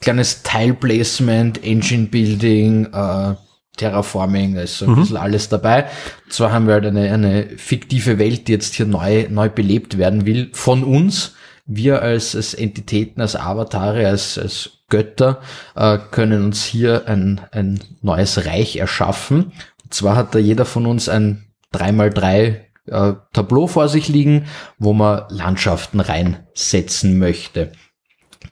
kleines 0.00 0.42
Teilplacement, 0.42 1.64
Engine 1.64 2.08
Building, 2.08 2.86
äh, 2.92 3.34
Terraforming, 3.76 4.54
da 4.54 4.62
ist 4.62 4.78
so 4.78 4.84
ein 4.84 4.92
mhm. 4.92 4.96
bisschen 4.96 5.16
alles 5.16 5.48
dabei. 5.48 5.86
Zwar 6.28 6.52
haben 6.52 6.66
wir 6.66 6.74
halt 6.74 6.86
eine, 6.86 7.12
eine 7.12 7.48
fiktive 7.56 8.18
Welt, 8.18 8.46
die 8.46 8.52
jetzt 8.52 8.74
hier 8.74 8.86
neu, 8.86 9.26
neu 9.30 9.48
belebt 9.48 9.98
werden 9.98 10.26
will, 10.26 10.50
von 10.52 10.84
uns. 10.84 11.34
Wir 11.66 12.02
als, 12.02 12.36
als 12.36 12.54
Entitäten, 12.54 13.20
als 13.20 13.36
Avatare, 13.36 14.06
als, 14.06 14.38
als 14.38 14.84
Götter 14.88 15.40
äh, 15.74 15.98
können 16.10 16.44
uns 16.44 16.64
hier 16.64 17.08
ein, 17.08 17.40
ein 17.52 17.80
neues 18.02 18.44
Reich 18.46 18.76
erschaffen. 18.76 19.52
Und 19.82 19.94
zwar 19.94 20.16
hat 20.16 20.34
da 20.34 20.38
jeder 20.38 20.66
von 20.66 20.86
uns 20.86 21.08
ein 21.08 21.46
3x3 21.72 22.64
äh, 22.86 23.14
Tableau 23.32 23.66
vor 23.66 23.88
sich 23.88 24.08
liegen, 24.08 24.46
wo 24.78 24.92
man 24.92 25.24
Landschaften 25.30 26.00
reinsetzen 26.00 27.18
möchte. 27.18 27.72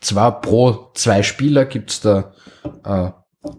Zwar 0.00 0.40
pro 0.40 0.90
zwei 0.94 1.22
Spieler 1.22 1.64
gibt's 1.64 2.00
da 2.00 2.32
äh, 2.84 3.10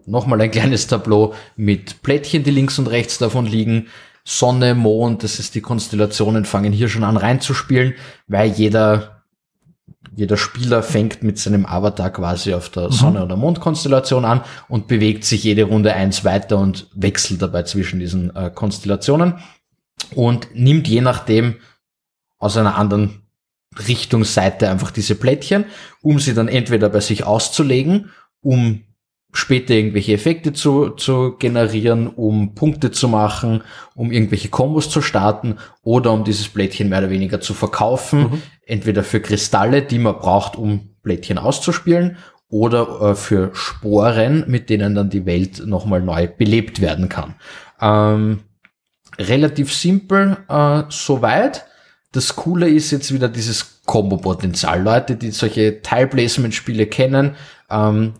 nochmal 0.05 0.41
ein 0.41 0.51
kleines 0.51 0.87
Tableau 0.87 1.33
mit 1.55 2.01
Plättchen, 2.01 2.43
die 2.43 2.51
links 2.51 2.79
und 2.79 2.87
rechts 2.87 3.17
davon 3.17 3.45
liegen. 3.45 3.87
Sonne, 4.25 4.73
Mond, 4.73 5.23
das 5.23 5.39
ist 5.39 5.53
die 5.53 5.61
Konstellationen, 5.61 6.45
fangen 6.45 6.71
hier 6.71 6.87
schon 6.87 7.03
an 7.03 7.17
reinzuspielen, 7.17 7.95
weil 8.27 8.51
jeder, 8.51 9.12
jeder 10.15 10.37
Spieler 10.37 10.83
fängt 10.83 11.23
mit 11.23 11.39
seinem 11.39 11.65
Avatar 11.65 12.11
quasi 12.11 12.53
auf 12.53 12.69
der 12.69 12.87
mhm. 12.87 12.91
Sonne- 12.91 13.23
oder 13.23 13.35
Mondkonstellation 13.35 14.25
an 14.25 14.41
und 14.67 14.87
bewegt 14.87 15.23
sich 15.23 15.43
jede 15.43 15.63
Runde 15.63 15.93
eins 15.93 16.23
weiter 16.23 16.57
und 16.57 16.87
wechselt 16.93 17.41
dabei 17.41 17.63
zwischen 17.63 17.99
diesen 17.99 18.35
äh, 18.35 18.51
Konstellationen 18.53 19.35
und 20.15 20.47
nimmt 20.53 20.87
je 20.87 21.01
nachdem 21.01 21.55
aus 22.37 22.57
einer 22.57 22.75
anderen 22.75 23.21
Richtungsseite 23.87 24.69
einfach 24.69 24.91
diese 24.91 25.15
Plättchen, 25.15 25.65
um 26.01 26.19
sie 26.19 26.33
dann 26.33 26.47
entweder 26.47 26.89
bei 26.89 26.99
sich 26.99 27.23
auszulegen, 27.23 28.11
um 28.41 28.83
später 29.33 29.73
irgendwelche 29.73 30.13
Effekte 30.13 30.53
zu, 30.53 30.91
zu 30.91 31.35
generieren, 31.37 32.07
um 32.07 32.55
Punkte 32.55 32.91
zu 32.91 33.09
machen, 33.09 33.63
um 33.95 34.11
irgendwelche 34.11 34.49
Kombos 34.49 34.89
zu 34.89 35.01
starten 35.01 35.57
oder 35.81 36.13
um 36.13 36.23
dieses 36.23 36.47
Plättchen 36.47 36.87
mehr 36.87 36.99
oder 36.99 37.09
weniger 37.09 37.41
zu 37.41 37.53
verkaufen, 37.53 38.19
mhm. 38.19 38.41
entweder 38.65 39.03
für 39.03 39.19
Kristalle, 39.19 39.81
die 39.81 39.99
man 39.99 40.15
braucht, 40.15 40.55
um 40.55 40.91
Plättchen 41.01 41.37
auszuspielen, 41.37 42.17
oder 42.53 43.01
äh, 43.01 43.15
für 43.15 43.49
Sporen, 43.53 44.45
mit 44.47 44.69
denen 44.69 44.93
dann 44.93 45.09
die 45.09 45.25
Welt 45.25 45.65
nochmal 45.65 46.01
neu 46.01 46.27
belebt 46.27 46.81
werden 46.81 47.09
kann. 47.09 47.33
Ähm, 47.81 48.41
relativ 49.17 49.73
simpel 49.73 50.37
äh, 50.47 50.83
soweit. 50.89 51.65
Das 52.11 52.35
Coole 52.35 52.69
ist 52.69 52.91
jetzt 52.91 53.11
wieder 53.11 53.27
dieses 53.27 53.81
Kombo-Potenzial. 53.85 54.83
Leute, 54.83 55.15
die 55.15 55.31
solche 55.31 55.81
Tile-Placement-Spiele 55.81 56.85
kennen, 56.85 57.35
ähm, 57.71 58.13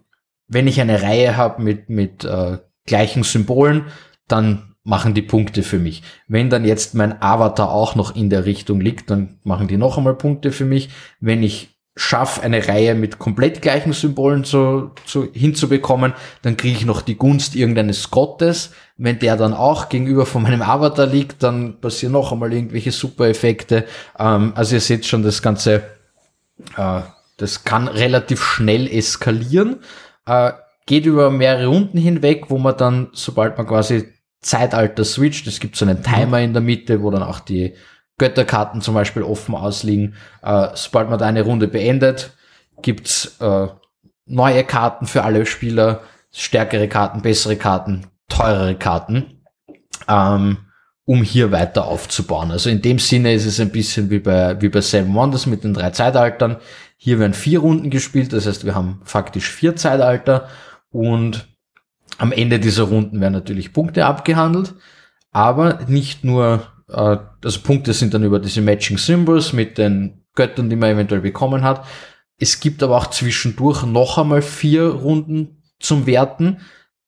wenn 0.53 0.67
ich 0.67 0.79
eine 0.79 1.01
Reihe 1.01 1.37
habe 1.37 1.61
mit, 1.61 1.89
mit 1.89 2.23
äh, 2.23 2.57
gleichen 2.85 3.23
Symbolen, 3.23 3.85
dann 4.27 4.75
machen 4.83 5.13
die 5.13 5.21
Punkte 5.21 5.63
für 5.63 5.79
mich. 5.79 6.03
Wenn 6.27 6.49
dann 6.49 6.65
jetzt 6.65 6.93
mein 6.93 7.21
Avatar 7.21 7.71
auch 7.71 7.95
noch 7.95 8.15
in 8.15 8.29
der 8.29 8.45
Richtung 8.45 8.81
liegt, 8.81 9.09
dann 9.09 9.39
machen 9.43 9.67
die 9.67 9.77
noch 9.77 9.97
einmal 9.97 10.15
Punkte 10.15 10.51
für 10.51 10.65
mich. 10.65 10.89
Wenn 11.19 11.41
ich 11.41 11.69
schaffe, 11.95 12.41
eine 12.41 12.67
Reihe 12.67 12.95
mit 12.95 13.19
komplett 13.19 13.61
gleichen 13.61 13.93
Symbolen 13.93 14.43
zu, 14.43 14.91
zu, 15.05 15.27
hinzubekommen, 15.31 16.13
dann 16.41 16.57
kriege 16.57 16.77
ich 16.77 16.85
noch 16.85 17.01
die 17.01 17.15
Gunst 17.15 17.55
irgendeines 17.55 18.09
Gottes. 18.09 18.71
Wenn 18.97 19.19
der 19.19 19.37
dann 19.37 19.53
auch 19.53 19.89
gegenüber 19.89 20.25
von 20.25 20.43
meinem 20.43 20.63
Avatar 20.63 21.05
liegt, 21.05 21.43
dann 21.43 21.79
passieren 21.79 22.13
noch 22.13 22.31
einmal 22.31 22.51
irgendwelche 22.51 22.91
Super-Effekte. 22.91 23.85
Ähm, 24.17 24.53
also 24.55 24.75
ihr 24.75 24.81
seht 24.81 25.05
schon, 25.05 25.23
das 25.23 25.41
Ganze, 25.41 25.83
äh, 26.77 27.01
das 27.37 27.63
kann 27.63 27.87
relativ 27.87 28.43
schnell 28.43 28.87
eskalieren. 28.87 29.77
Äh, 30.25 30.51
geht 30.86 31.05
über 31.05 31.29
mehrere 31.31 31.67
Runden 31.67 31.97
hinweg, 31.97 32.45
wo 32.49 32.57
man 32.57 32.77
dann, 32.77 33.09
sobald 33.13 33.57
man 33.57 33.67
quasi 33.67 34.13
Zeitalter 34.41 35.05
switcht, 35.05 35.47
es 35.47 35.59
gibt 35.59 35.75
so 35.75 35.86
einen 35.86 36.03
Timer 36.03 36.39
in 36.39 36.53
der 36.53 36.62
Mitte, 36.62 37.01
wo 37.01 37.09
dann 37.12 37.23
auch 37.23 37.39
die 37.39 37.73
Götterkarten 38.17 38.81
zum 38.81 38.93
Beispiel 38.93 39.23
offen 39.23 39.55
ausliegen. 39.55 40.15
Äh, 40.41 40.69
sobald 40.75 41.09
man 41.09 41.19
da 41.19 41.25
eine 41.25 41.43
Runde 41.43 41.67
beendet, 41.67 42.36
gibt's 42.81 43.38
äh, 43.39 43.67
neue 44.25 44.63
Karten 44.63 45.05
für 45.05 45.23
alle 45.23 45.45
Spieler, 45.45 46.01
stärkere 46.31 46.88
Karten, 46.88 47.21
bessere 47.21 47.55
Karten, 47.55 48.07
teurere 48.27 48.75
Karten, 48.75 49.41
ähm, 50.07 50.57
um 51.05 51.21
hier 51.21 51.51
weiter 51.51 51.85
aufzubauen. 51.85 52.51
Also 52.51 52.69
in 52.69 52.81
dem 52.81 52.99
Sinne 52.99 53.33
ist 53.33 53.45
es 53.45 53.59
ein 53.59 53.71
bisschen 53.71 54.09
wie 54.09 54.19
bei, 54.19 54.61
wie 54.61 54.69
bei 54.69 54.81
Seven 54.81 55.13
Wonders 55.13 55.45
mit 55.45 55.63
den 55.63 55.73
drei 55.73 55.89
Zeitaltern. 55.89 56.57
Hier 56.97 57.19
werden 57.19 57.33
vier 57.33 57.59
Runden 57.59 57.89
gespielt, 57.89 58.31
das 58.31 58.47
heißt, 58.47 58.65
wir 58.65 58.75
haben 58.75 59.01
faktisch 59.03 59.49
vier 59.49 59.75
Zeitalter 59.75 60.47
und 60.89 61.47
am 62.17 62.31
Ende 62.31 62.59
dieser 62.59 62.83
Runden 62.83 63.19
werden 63.19 63.33
natürlich 63.33 63.73
Punkte 63.73 64.05
abgehandelt, 64.05 64.75
aber 65.31 65.79
nicht 65.87 66.23
nur, 66.23 66.67
äh, 66.87 67.17
also 67.43 67.59
Punkte 67.63 67.93
sind 67.93 68.13
dann 68.13 68.23
über 68.23 68.39
diese 68.39 68.61
Matching 68.61 68.97
Symbols 68.97 69.51
mit 69.51 69.77
den 69.77 70.23
Göttern, 70.35 70.69
die 70.69 70.75
man 70.75 70.91
eventuell 70.91 71.21
bekommen 71.21 71.63
hat. 71.63 71.85
Es 72.39 72.59
gibt 72.59 72.81
aber 72.81 72.97
auch 72.97 73.07
zwischendurch 73.07 73.83
noch 73.83 74.17
einmal 74.17 74.41
vier 74.41 74.87
Runden 74.87 75.63
zum 75.79 76.05
Werten. 76.05 76.59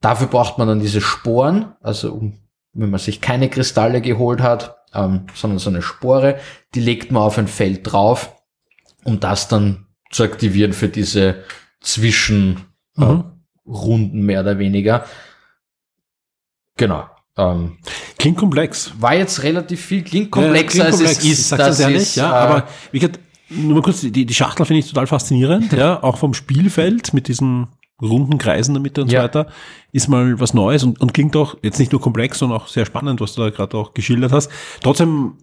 Dafür 0.02 0.28
braucht 0.28 0.58
man 0.58 0.68
dann 0.68 0.80
diese 0.80 1.02
Sporen, 1.02 1.74
also 1.82 2.34
wenn 2.76 2.90
man 2.90 3.00
sich 3.00 3.22
keine 3.22 3.50
Kristalle 3.50 4.02
geholt 4.02 4.42
hat, 4.42 4.76
ähm, 4.94 5.26
sondern 5.34 5.60
so 5.60 5.70
eine 5.70 5.82
Spore, 5.82 6.40
die 6.76 6.82
legt 6.82 7.12
man 7.12 7.24
auf 7.24 7.38
ein 7.38 7.48
Feld 7.48 7.82
drauf, 7.84 8.36
um 9.04 9.20
das 9.20 9.48
dann 9.48 9.88
zu 10.12 10.24
aktivieren 10.24 10.74
für 10.74 10.90
diese 10.90 11.44
Zwischenrunden 11.82 12.64
äh, 13.66 14.24
mehr 14.24 14.42
oder 14.42 14.60
weniger. 14.60 15.06
Genau. 16.78 17.06
Ähm, 17.38 17.78
klingt 18.18 18.38
komplex. 18.38 18.92
War 19.00 19.16
jetzt 19.16 19.44
relativ 19.44 19.84
viel, 19.84 20.04
klingt 20.04 20.32
komplexer 20.32 20.78
ja, 20.78 20.84
klingt 20.86 20.98
komplex. 20.98 21.18
als 21.18 21.26
es 21.26 21.40
ist. 21.40 21.52
das, 21.52 21.60
das 21.60 21.80
ehrlich, 21.80 21.98
ist, 21.98 22.16
ja, 22.16 22.30
äh, 22.30 22.48
aber 22.48 22.68
wie 22.92 23.00
gesagt, 23.00 23.20
nur 23.50 23.76
mal 23.76 23.82
kurz, 23.82 24.02
die, 24.02 24.26
die 24.26 24.34
Schachtel 24.34 24.66
finde 24.66 24.80
ich 24.80 24.90
total 24.90 25.08
faszinierend, 25.08 25.72
ja, 25.78 26.02
auch 26.02 26.18
vom 26.18 26.34
Spielfeld 26.34 27.14
mit 27.14 27.28
diesen 27.28 27.68
runden 28.02 28.38
Kreisen 28.38 28.72
in 28.72 28.76
der 28.76 28.82
Mitte 28.82 29.02
und 29.02 29.12
ja. 29.12 29.22
so 29.22 29.24
weiter, 29.24 29.48
ist 29.92 30.08
mal 30.08 30.40
was 30.40 30.54
Neues 30.54 30.84
und, 30.84 31.00
und 31.00 31.14
klingt 31.14 31.36
auch 31.36 31.58
jetzt 31.62 31.80
nicht 31.80 31.92
nur 31.92 32.02
komplex, 32.02 32.40
sondern 32.40 32.60
auch 32.60 32.68
sehr 32.68 32.86
spannend, 32.86 33.22
was 33.22 33.34
du 33.34 33.42
da 33.42 33.50
gerade 33.50 33.78
auch 33.78 33.94
geschildert 33.94 34.32
hast. 34.32 34.52
Trotzdem 34.82 35.38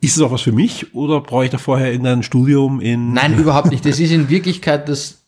ist 0.00 0.16
es 0.16 0.22
auch 0.22 0.32
was 0.32 0.42
für 0.42 0.52
mich 0.52 0.94
oder 0.94 1.20
brauche 1.20 1.44
ich 1.44 1.50
da 1.50 1.58
vorher 1.58 1.92
in 1.92 2.06
ein 2.06 2.22
Studium 2.22 2.80
in? 2.80 3.12
Nein, 3.12 3.38
überhaupt 3.38 3.70
nicht. 3.70 3.84
Das 3.84 4.00
ist 4.00 4.10
in 4.10 4.28
Wirklichkeit, 4.28 4.88
das 4.88 5.22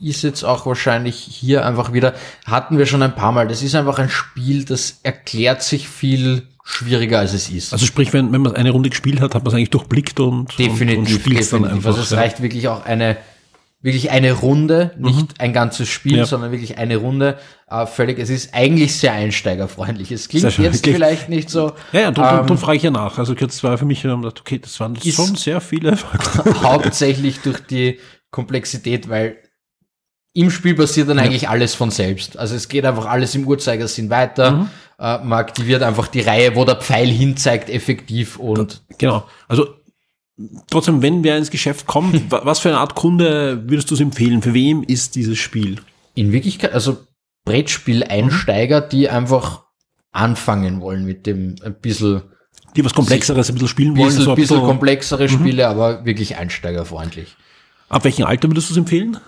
ist 0.00 0.22
jetzt 0.22 0.42
auch 0.44 0.66
wahrscheinlich 0.66 1.16
hier 1.16 1.64
einfach 1.64 1.92
wieder, 1.92 2.14
hatten 2.44 2.78
wir 2.78 2.86
schon 2.86 3.02
ein 3.02 3.14
paar 3.14 3.32
Mal. 3.32 3.48
Das 3.48 3.62
ist 3.62 3.74
einfach 3.74 3.98
ein 3.98 4.10
Spiel, 4.10 4.64
das 4.64 5.00
erklärt 5.02 5.62
sich 5.62 5.88
viel 5.88 6.48
schwieriger 6.64 7.20
als 7.20 7.32
es 7.32 7.48
ist. 7.48 7.72
Also 7.72 7.86
sprich, 7.86 8.12
wenn, 8.12 8.32
wenn 8.32 8.40
man 8.40 8.56
eine 8.56 8.70
Runde 8.70 8.90
gespielt 8.90 9.20
hat, 9.20 9.34
hat 9.34 9.44
man 9.44 9.52
es 9.52 9.54
eigentlich 9.54 9.70
durchblickt 9.70 10.18
und, 10.18 10.58
definitiv, 10.58 10.98
und, 10.98 11.06
und 11.06 11.20
spielt 11.20 11.40
es 11.40 11.50
dann 11.50 11.64
einfach. 11.64 11.90
Also 11.90 12.00
es 12.00 12.12
reicht 12.12 12.42
wirklich 12.42 12.68
auch 12.68 12.84
eine 12.84 13.18
wirklich 13.84 14.10
eine 14.10 14.32
Runde, 14.32 14.92
nicht 14.98 15.20
mhm. 15.20 15.28
ein 15.38 15.52
ganzes 15.52 15.90
Spiel, 15.90 16.16
ja. 16.16 16.24
sondern 16.24 16.50
wirklich 16.52 16.78
eine 16.78 16.96
Runde. 16.96 17.36
Äh, 17.68 17.84
völlig, 17.86 18.18
es 18.18 18.30
ist 18.30 18.54
eigentlich 18.54 18.96
sehr 18.96 19.12
einsteigerfreundlich. 19.12 20.10
Es 20.10 20.26
klingt 20.30 20.44
jetzt 20.44 20.58
wirklich. 20.58 20.94
vielleicht 20.94 21.28
nicht 21.28 21.50
so. 21.50 21.74
Ja, 21.92 22.00
ja, 22.00 22.10
darum, 22.10 22.40
ähm, 22.40 22.46
darum 22.46 22.58
frage 22.58 22.78
ich 22.78 22.82
ja 22.82 22.90
nach. 22.90 23.18
Also 23.18 23.34
jetzt 23.34 23.62
war 23.62 23.76
für 23.76 23.84
mich, 23.84 24.02
okay, 24.06 24.58
das 24.58 24.80
waren 24.80 24.96
schon 24.96 25.36
sehr 25.36 25.60
viele. 25.60 25.98
hauptsächlich 26.62 27.40
durch 27.40 27.60
die 27.60 28.00
Komplexität, 28.30 29.10
weil 29.10 29.36
im 30.32 30.50
Spiel 30.50 30.74
passiert 30.74 31.10
dann 31.10 31.18
ja. 31.18 31.24
eigentlich 31.24 31.50
alles 31.50 31.74
von 31.74 31.90
selbst. 31.90 32.38
Also 32.38 32.54
es 32.54 32.68
geht 32.68 32.86
einfach 32.86 33.04
alles 33.04 33.34
im 33.34 33.46
Uhrzeigersinn 33.46 34.08
weiter. 34.08 34.52
Mhm. 34.52 34.70
Äh, 34.98 35.18
man 35.18 35.40
aktiviert 35.40 35.82
einfach 35.82 36.08
die 36.08 36.22
Reihe, 36.22 36.56
wo 36.56 36.64
der 36.64 36.76
Pfeil 36.76 37.08
hinzeigt, 37.08 37.68
effektiv 37.68 38.38
und. 38.38 38.82
Genau. 38.96 39.24
Also 39.46 39.83
Trotzdem, 40.68 41.00
wenn 41.02 41.22
wer 41.22 41.38
ins 41.38 41.50
Geschäft 41.50 41.86
kommt, 41.86 42.30
was 42.30 42.58
für 42.58 42.68
eine 42.70 42.78
Art 42.78 42.94
Kunde 42.96 43.62
würdest 43.68 43.90
du 43.90 43.94
es 43.94 44.00
empfehlen? 44.00 44.42
Für 44.42 44.52
wem 44.54 44.82
ist 44.82 45.14
dieses 45.14 45.38
Spiel? 45.38 45.76
In 46.14 46.32
Wirklichkeit, 46.32 46.72
also 46.72 46.98
Brettspiel-Einsteiger, 47.44 48.80
die 48.80 49.08
einfach 49.08 49.64
anfangen 50.12 50.80
wollen 50.80 51.04
mit 51.04 51.26
dem 51.26 51.56
ein 51.64 51.74
bisschen 51.80 52.22
die 52.76 52.84
was 52.84 52.94
komplexeres 52.94 53.48
ein 53.48 53.54
bisschen 53.54 53.68
spielen 53.68 53.96
wollen. 53.96 54.08
bisschen, 54.08 54.24
so 54.24 54.30
ein 54.30 54.36
bisschen 54.36 54.56
bisschen- 54.56 54.66
komplexere 54.68 55.28
Spiele, 55.28 55.68
aber 55.68 56.04
wirklich 56.04 56.36
einsteigerfreundlich. 56.36 57.36
Ab 57.88 58.02
welchem 58.04 58.26
Alter 58.26 58.48
würdest 58.48 58.70
du 58.70 58.74
es 58.74 58.78
empfehlen? 58.78 59.18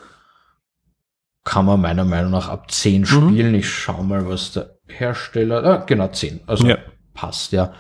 Kann 1.45 1.67
man 1.67 1.81
meiner 1.81 2.05
Meinung 2.05 2.33
nach 2.33 2.49
ab 2.49 2.71
10 2.73 3.03
Mhm. 3.03 3.07
spielen. 3.07 3.55
Ich 3.55 3.69
schau 3.71 4.03
mal, 4.03 4.29
was 4.29 4.53
der 4.53 4.77
Hersteller, 4.89 5.63
ah, 5.65 5.77
genau 5.87 6.09
10. 6.09 6.41
Also 6.47 6.67
Ja. 6.67 6.79
passt, 7.15 7.53
ja. 7.53 7.73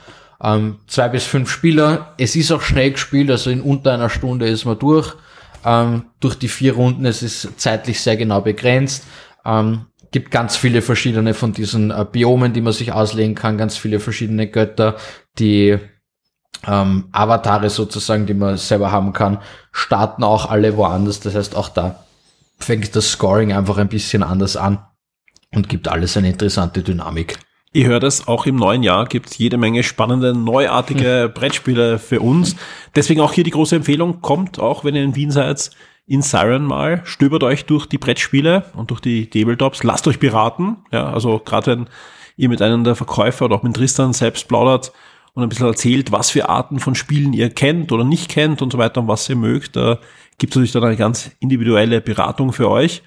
Ähm, 0.42 0.77
zwei 0.87 1.09
bis 1.09 1.25
fünf 1.25 1.51
Spieler. 1.51 2.14
Es 2.18 2.37
ist 2.37 2.53
auch 2.53 2.62
schnell 2.62 2.92
gespielt, 2.92 3.31
also 3.31 3.51
in 3.51 3.61
unter 3.61 3.92
einer 3.92 4.11
Stunde 4.11 4.49
ist 4.49 4.64
man 4.64 4.79
durch. 4.79 5.14
Ähm, 5.64 6.05
durch 6.20 6.37
die 6.37 6.49
vier 6.49 6.75
Runden, 6.75 7.07
es 7.07 7.22
ist 7.22 7.61
zeitlich 7.61 8.01
sehr 8.01 8.16
genau 8.16 8.40
begrenzt. 8.40 9.05
Ähm, 9.44 9.87
gibt 10.12 10.31
ganz 10.31 10.57
viele 10.57 10.83
verschiedene 10.83 11.35
von 11.35 11.53
diesen 11.53 11.90
äh, 11.90 12.07
Biomen, 12.11 12.53
die 12.53 12.61
man 12.61 12.72
sich 12.72 12.92
auslegen 12.92 13.35
kann, 13.35 13.59
ganz 13.59 13.77
viele 13.77 14.01
verschiedene 14.01 14.49
Götter, 14.49 14.96
die 15.38 15.79
ähm, 16.66 17.09
Avatare 17.12 17.70
sozusagen, 17.70 18.27
die 18.27 18.35
man 18.35 18.57
selber 18.57 18.92
haben 18.92 19.12
kann, 19.12 19.38
starten 19.72 20.25
auch 20.25 20.51
alle 20.51 20.77
woanders. 20.77 21.20
Das 21.20 21.35
heißt, 21.35 21.55
auch 21.55 21.68
da 21.68 22.05
fängt 22.59 22.94
das 22.96 23.11
Scoring 23.11 23.53
einfach 23.53 23.79
ein 23.79 23.88
bisschen 23.88 24.22
anders 24.22 24.57
an 24.57 24.85
und 25.55 25.68
gibt 25.68 25.88
alles 25.88 26.16
eine 26.16 26.31
interessante 26.31 26.83
Dynamik. 26.83 27.38
Ihr 27.72 27.87
hört 27.87 28.05
es, 28.05 28.26
auch 28.26 28.46
im 28.46 28.57
neuen 28.57 28.83
Jahr 28.83 29.05
gibt 29.05 29.31
es 29.31 29.38
jede 29.38 29.59
Menge 29.59 29.83
spannende, 29.83 30.33
neuartige 30.33 31.31
Brettspiele 31.35 31.98
für 31.98 32.20
uns. 32.20 32.57
Deswegen 32.94 33.20
auch 33.20 33.33
hier 33.33 33.44
die 33.44 33.50
große 33.50 33.76
Empfehlung, 33.76 34.22
kommt 34.22 34.59
auch, 34.59 34.85
wenn 34.85 34.94
ihr 34.94 35.05
in 35.05 35.14
Wien 35.14 35.31
seid, 35.31 35.70
in 36.07 36.22
Siren 36.22 36.64
mal, 36.64 37.02
stöbert 37.05 37.42
euch 37.42 37.66
durch 37.66 37.87
die 37.87 37.98
Brettspiele 37.98 38.64
und 38.74 38.90
durch 38.90 39.00
die 39.00 39.29
Tabletops, 39.29 39.83
lasst 39.83 40.07
euch 40.09 40.18
beraten. 40.18 40.79
Ja, 40.92 41.12
also 41.12 41.38
gerade 41.38 41.72
wenn 41.72 41.88
ihr 42.37 42.48
mit 42.48 42.62
einem 42.62 42.85
der 42.85 42.94
Verkäufer 42.94 43.46
oder 43.46 43.57
auch 43.57 43.62
mit 43.62 43.74
Tristan 43.74 44.12
selbst 44.12 44.48
plaudert 44.48 44.92
und 45.35 45.42
ein 45.42 45.48
bisschen 45.48 45.66
erzählt, 45.66 46.12
was 46.12 46.31
für 46.31 46.48
Arten 46.48 46.79
von 46.79 46.94
Spielen 46.94 47.33
ihr 47.33 47.50
kennt 47.50 47.92
oder 47.92 48.05
nicht 48.05 48.31
kennt 48.31 48.62
und 48.62 48.72
so 48.72 48.79
weiter 48.79 49.00
und 49.00 49.09
was 49.09 49.29
ihr 49.29 49.37
mögt, 49.37 49.76
da 49.76 49.98
gibt 50.38 50.52
es 50.52 50.57
natürlich 50.57 50.72
dann 50.72 50.85
eine 50.85 50.96
ganz 50.96 51.33
individuelle 51.40 52.00
Beratung 52.00 52.52
für 52.52 52.70
euch. 52.70 53.02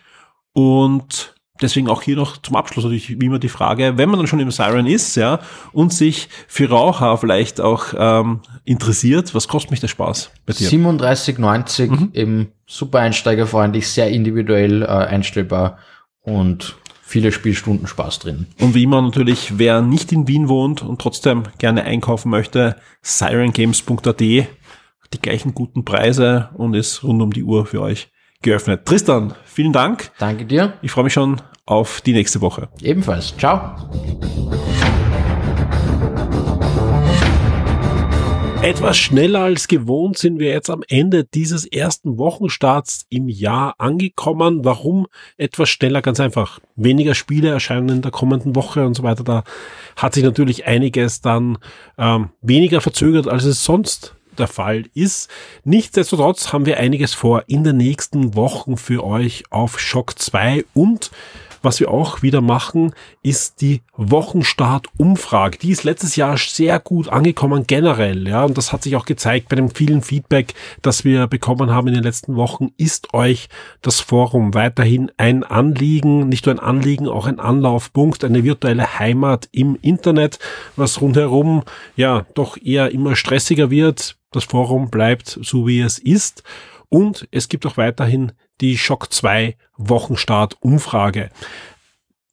Und 0.54 1.36
deswegen 1.62 1.90
auch 1.90 2.02
hier 2.02 2.16
noch 2.16 2.38
zum 2.38 2.56
Abschluss 2.56 2.86
natürlich 2.86 3.20
wie 3.20 3.26
immer 3.26 3.40
die 3.40 3.50
Frage, 3.50 3.98
wenn 3.98 4.10
man 4.10 4.20
dann 4.20 4.28
schon 4.28 4.40
im 4.40 4.52
Siren 4.52 4.88
ist, 4.88 5.16
ja, 5.16 5.40
und 5.72 5.94
sich 5.94 6.30
für 6.48 6.70
Raucher 6.70 7.18
vielleicht 7.18 7.62
auch 7.62 7.94
ähm, 7.98 8.42
interessiert, 8.66 9.36
was 9.36 9.48
kostet 9.48 9.72
mich 9.72 9.80
der 9.80 9.88
Spaß 9.88 10.32
bei 10.46 10.54
dir? 10.54 10.70
37,90 10.70 12.16
eben 12.16 12.52
super 12.66 13.00
einsteigerfreundlich, 13.00 13.88
sehr 13.88 14.10
individuell 14.10 14.84
äh, 14.84 14.86
einstellbar 14.86 15.80
und 16.22 16.76
viele 17.02 17.32
Spielstunden 17.32 17.88
Spaß 17.88 18.20
drin. 18.20 18.46
Und 18.60 18.76
wie 18.76 18.84
immer 18.84 19.02
natürlich, 19.02 19.58
wer 19.58 19.82
nicht 19.82 20.12
in 20.12 20.28
Wien 20.28 20.48
wohnt 20.48 20.84
und 20.84 21.02
trotzdem 21.02 21.44
gerne 21.58 21.84
einkaufen 21.84 22.30
möchte, 22.30 22.76
sirengames.at, 23.02 24.20
die 24.20 24.46
gleichen 25.20 25.56
guten 25.56 25.86
Preise 25.86 26.50
und 26.54 26.76
ist 26.76 27.04
rund 27.04 27.22
um 27.22 27.34
die 27.34 27.44
Uhr 27.44 27.66
für 27.66 27.82
euch 27.82 28.12
geöffnet. 28.42 28.86
Tristan, 28.86 29.34
vielen 29.44 29.74
Dank. 29.74 30.12
Danke 30.20 30.46
dir. 30.46 30.74
Ich 30.82 30.92
freue 30.92 31.04
mich 31.06 31.14
schon 31.14 31.42
auf 31.70 32.02
die 32.02 32.14
nächste 32.14 32.42
Woche. 32.42 32.68
Ebenfalls. 32.82 33.36
Ciao. 33.38 33.76
Etwas 38.62 38.98
schneller 38.98 39.42
als 39.42 39.70
gewohnt 39.70 40.18
sind 40.18 40.38
wir 40.38 40.50
jetzt 40.50 40.70
am 40.70 40.84
Ende 40.90 41.24
dieses 41.24 41.66
ersten 41.66 42.18
Wochenstarts 42.18 43.06
im 43.10 43.30
Jahr 43.30 43.76
angekommen. 43.78 44.66
Warum 44.66 45.08
etwas 45.38 45.70
schneller? 45.70 46.02
Ganz 46.02 46.20
einfach. 46.20 46.60
Weniger 46.76 47.16
Spiele 47.16 47.50
erscheinen 47.50 47.90
in 47.90 48.02
der 48.02 48.12
kommenden 48.12 48.56
Woche 48.56 48.86
und 48.86 48.96
so 48.96 49.04
weiter. 49.04 49.24
Da 49.24 49.44
hat 49.96 50.14
sich 50.14 50.24
natürlich 50.24 50.66
einiges 50.66 51.22
dann 51.22 51.58
ähm, 51.98 52.32
weniger 52.42 52.82
verzögert, 52.82 53.30
als 53.30 53.46
es 53.46 53.64
sonst 53.64 54.16
der 54.38 54.48
Fall 54.48 54.86
ist. 54.94 55.30
Nichtsdestotrotz 55.64 56.52
haben 56.52 56.66
wir 56.66 56.78
einiges 56.80 57.14
vor 57.14 57.44
in 57.48 57.64
den 57.64 57.78
nächsten 57.78 58.36
Wochen 58.36 58.76
für 58.76 59.04
euch 59.04 59.44
auf 59.52 59.80
Shock 59.80 60.20
2 60.20 60.66
und 60.74 61.12
was 61.62 61.80
wir 61.80 61.92
auch 61.92 62.22
wieder 62.22 62.42
machen, 62.42 62.94
ist 63.22 63.62
die 63.62 63.82
Wochenstart-Umfrage. 63.96 65.58
Die 65.58 65.72
ist 65.72 65.84
letztes 65.84 66.16
Jahr 66.16 66.38
sehr 66.38 66.80
gut 66.80 67.10
angekommen 67.10 67.66
generell, 67.68 68.28
ja, 68.28 68.44
und 68.44 68.58
das 68.58 68.72
hat 68.72 68.84
sich 68.84 68.96
auch 68.96 69.06
gezeigt 69.06 69.50
bei 69.50 69.56
dem 69.56 69.70
vielen 69.70 70.02
Feedback, 70.02 70.54
das 70.82 71.04
wir 71.04 71.28
bekommen 71.28 71.72
haben 71.72 71.88
in 71.88 71.94
den 71.94 72.04
letzten 72.04 72.36
Wochen. 72.36 72.70
Ist 72.78 73.14
euch 73.14 73.50
das 73.82 74.00
Forum 74.00 74.54
weiterhin 74.54 75.12
ein 75.18 75.44
Anliegen, 75.44 76.30
nicht 76.30 76.46
nur 76.46 76.56
ein 76.56 76.60
Anliegen, 76.60 77.08
auch 77.08 77.28
ein 77.28 77.40
Anlaufpunkt, 77.40 78.24
eine 78.24 78.44
virtuelle 78.44 79.00
Heimat 79.00 79.50
im 79.52 79.78
Internet, 79.82 80.40
was 80.76 81.02
rundherum 81.02 81.64
ja 81.96 82.26
doch 82.34 82.58
eher 82.58 82.92
immer 82.92 83.16
stressiger 83.16 83.70
wird. 83.70 84.18
Das 84.32 84.44
Forum 84.44 84.90
bleibt 84.90 85.40
so 85.42 85.68
wie 85.68 85.82
es 85.82 85.98
ist. 85.98 86.44
Und 86.90 87.28
es 87.32 87.48
gibt 87.50 87.66
auch 87.66 87.78
weiterhin 87.78 88.32
die 88.62 88.78
Shock 88.78 89.14
2 89.14 89.56
Wochenstart 89.78 90.58
Umfrage. 90.62 91.30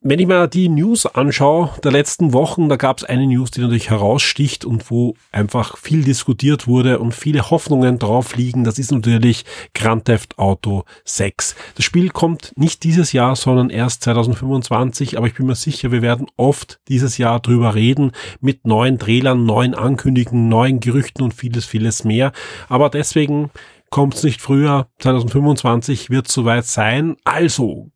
Wenn 0.01 0.19
ich 0.19 0.27
mir 0.27 0.47
die 0.47 0.69
News 0.69 1.07
anschaue 1.07 1.71
der 1.83 1.91
letzten 1.91 2.31
Wochen, 2.31 2.69
da 2.69 2.75
gab 2.75 2.99
es 2.99 3.03
eine 3.03 3.25
News, 3.25 3.49
die 3.49 3.61
natürlich 3.61 3.89
heraussticht 3.89 4.63
und 4.63 4.91
wo 4.91 5.15
einfach 5.31 5.75
viel 5.77 6.03
diskutiert 6.03 6.67
wurde 6.67 6.99
und 6.99 7.15
viele 7.15 7.49
Hoffnungen 7.49 7.97
drauf 7.97 8.35
liegen. 8.35 8.63
Das 8.63 8.77
ist 8.77 8.91
natürlich 8.91 9.43
Grand 9.73 10.05
Theft 10.05 10.37
Auto 10.37 10.83
6. 11.03 11.55
Das 11.75 11.83
Spiel 11.83 12.09
kommt 12.09 12.53
nicht 12.55 12.83
dieses 12.83 13.11
Jahr, 13.11 13.35
sondern 13.35 13.71
erst 13.71 14.03
2025, 14.03 15.17
aber 15.17 15.27
ich 15.27 15.33
bin 15.33 15.47
mir 15.47 15.55
sicher, 15.55 15.91
wir 15.91 16.03
werden 16.03 16.27
oft 16.37 16.79
dieses 16.87 17.17
Jahr 17.17 17.39
drüber 17.39 17.73
reden 17.73 18.11
mit 18.39 18.67
neuen 18.67 18.99
Trailern, 18.99 19.45
neuen 19.45 19.73
Ankündigungen, 19.73 20.47
neuen 20.47 20.79
Gerüchten 20.79 21.23
und 21.23 21.33
vieles, 21.33 21.65
vieles 21.65 22.03
mehr. 22.03 22.33
Aber 22.69 22.91
deswegen 22.91 23.49
kommt 23.89 24.15
es 24.15 24.23
nicht 24.23 24.41
früher. 24.41 24.87
2025 24.99 26.09
wird 26.09 26.27
soweit 26.27 26.65
sein. 26.65 27.17
Also 27.23 27.91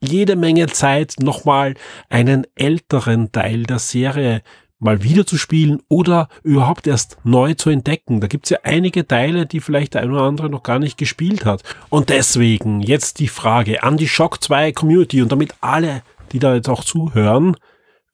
jede 0.00 0.36
Menge 0.36 0.66
Zeit, 0.68 1.16
nochmal 1.20 1.74
einen 2.08 2.46
älteren 2.54 3.32
Teil 3.32 3.64
der 3.64 3.78
Serie 3.78 4.42
mal 4.80 5.02
wieder 5.02 5.26
zu 5.26 5.36
spielen 5.36 5.82
oder 5.88 6.28
überhaupt 6.42 6.86
erst 6.86 7.18
neu 7.22 7.54
zu 7.54 7.70
entdecken. 7.70 8.20
Da 8.20 8.26
gibt's 8.26 8.50
ja 8.50 8.58
einige 8.62 9.06
Teile, 9.06 9.46
die 9.46 9.60
vielleicht 9.60 9.94
der 9.94 10.02
ein 10.02 10.10
oder 10.10 10.22
andere 10.22 10.48
noch 10.48 10.62
gar 10.62 10.78
nicht 10.78 10.96
gespielt 10.96 11.44
hat. 11.44 11.62
Und 11.90 12.08
deswegen 12.08 12.80
jetzt 12.80 13.18
die 13.18 13.28
Frage 13.28 13.82
an 13.82 13.98
die 13.98 14.08
Shock 14.08 14.42
2 14.42 14.72
Community 14.72 15.20
und 15.20 15.30
damit 15.30 15.54
alle, 15.60 16.02
die 16.32 16.38
da 16.38 16.54
jetzt 16.54 16.68
auch 16.68 16.82
zuhören, 16.82 17.56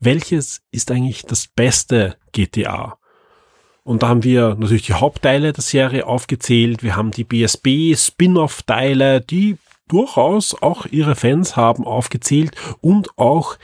welches 0.00 0.62
ist 0.72 0.90
eigentlich 0.90 1.22
das 1.22 1.46
beste 1.46 2.16
GTA? 2.32 2.98
Und 3.86 4.02
da 4.02 4.08
haben 4.08 4.24
wir 4.24 4.56
natürlich 4.58 4.86
die 4.86 4.94
Hauptteile 4.94 5.52
der 5.52 5.62
Serie 5.62 6.08
aufgezählt. 6.08 6.82
Wir 6.82 6.96
haben 6.96 7.12
die 7.12 7.22
BSB 7.22 7.94
Spin-off-Teile, 7.96 9.20
die 9.20 9.58
durchaus 9.86 10.60
auch 10.60 10.86
ihre 10.86 11.14
Fans 11.14 11.54
haben 11.54 11.84
aufgezählt 11.84 12.50
und 12.80 13.16
auch 13.16 13.56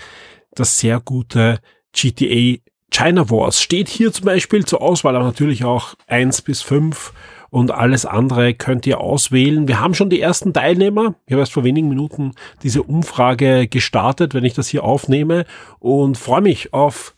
das 0.55 0.79
sehr 0.79 1.01
gute 1.01 1.59
GTA 1.93 2.61
China 2.93 3.31
Wars 3.31 3.61
steht 3.61 3.89
hier 3.89 4.13
zum 4.13 4.27
Beispiel 4.27 4.65
zur 4.65 4.81
Auswahl, 4.81 5.17
aber 5.17 5.25
natürlich 5.25 5.65
auch 5.65 5.95
eins 6.07 6.41
bis 6.41 6.63
fünf 6.63 7.13
und 7.51 7.73
alles 7.73 8.07
andere 8.07 8.55
könnt 8.55 8.87
ihr 8.87 9.01
auswählen. 9.01 9.67
Wir 9.67 9.81
haben 9.81 9.95
schon 9.95 10.09
die 10.09 10.21
ersten 10.21 10.53
Teilnehmer. 10.53 11.17
Ich 11.27 11.33
habe 11.33 11.41
erst 11.41 11.53
vor 11.53 11.65
wenigen 11.65 11.89
Minuten 11.89 12.33
diese 12.63 12.85
Umfrage 12.85 13.67
gestartet, 13.67 14.35
wenn 14.35 14.45
ich 14.45 14.55
das 14.55 14.69
hier 14.69 14.85
aufnehme 14.85 15.47
und 15.81 16.17
freue 16.17 16.43
mich 16.43 16.73
auf 16.73 17.17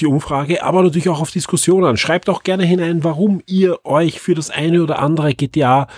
die 0.00 0.06
Umfrage, 0.06 0.62
aber 0.62 0.82
natürlich 0.82 1.08
auch 1.08 1.20
auf 1.20 1.30
Diskussionen. 1.30 1.96
Schreibt 1.96 2.28
auch 2.28 2.42
gerne 2.42 2.64
hinein, 2.64 3.04
warum 3.04 3.42
ihr 3.46 3.84
euch 3.84 4.20
für 4.20 4.34
das 4.34 4.50
eine 4.50 4.82
oder 4.82 4.98
andere 4.98 5.34
GTA 5.34 5.88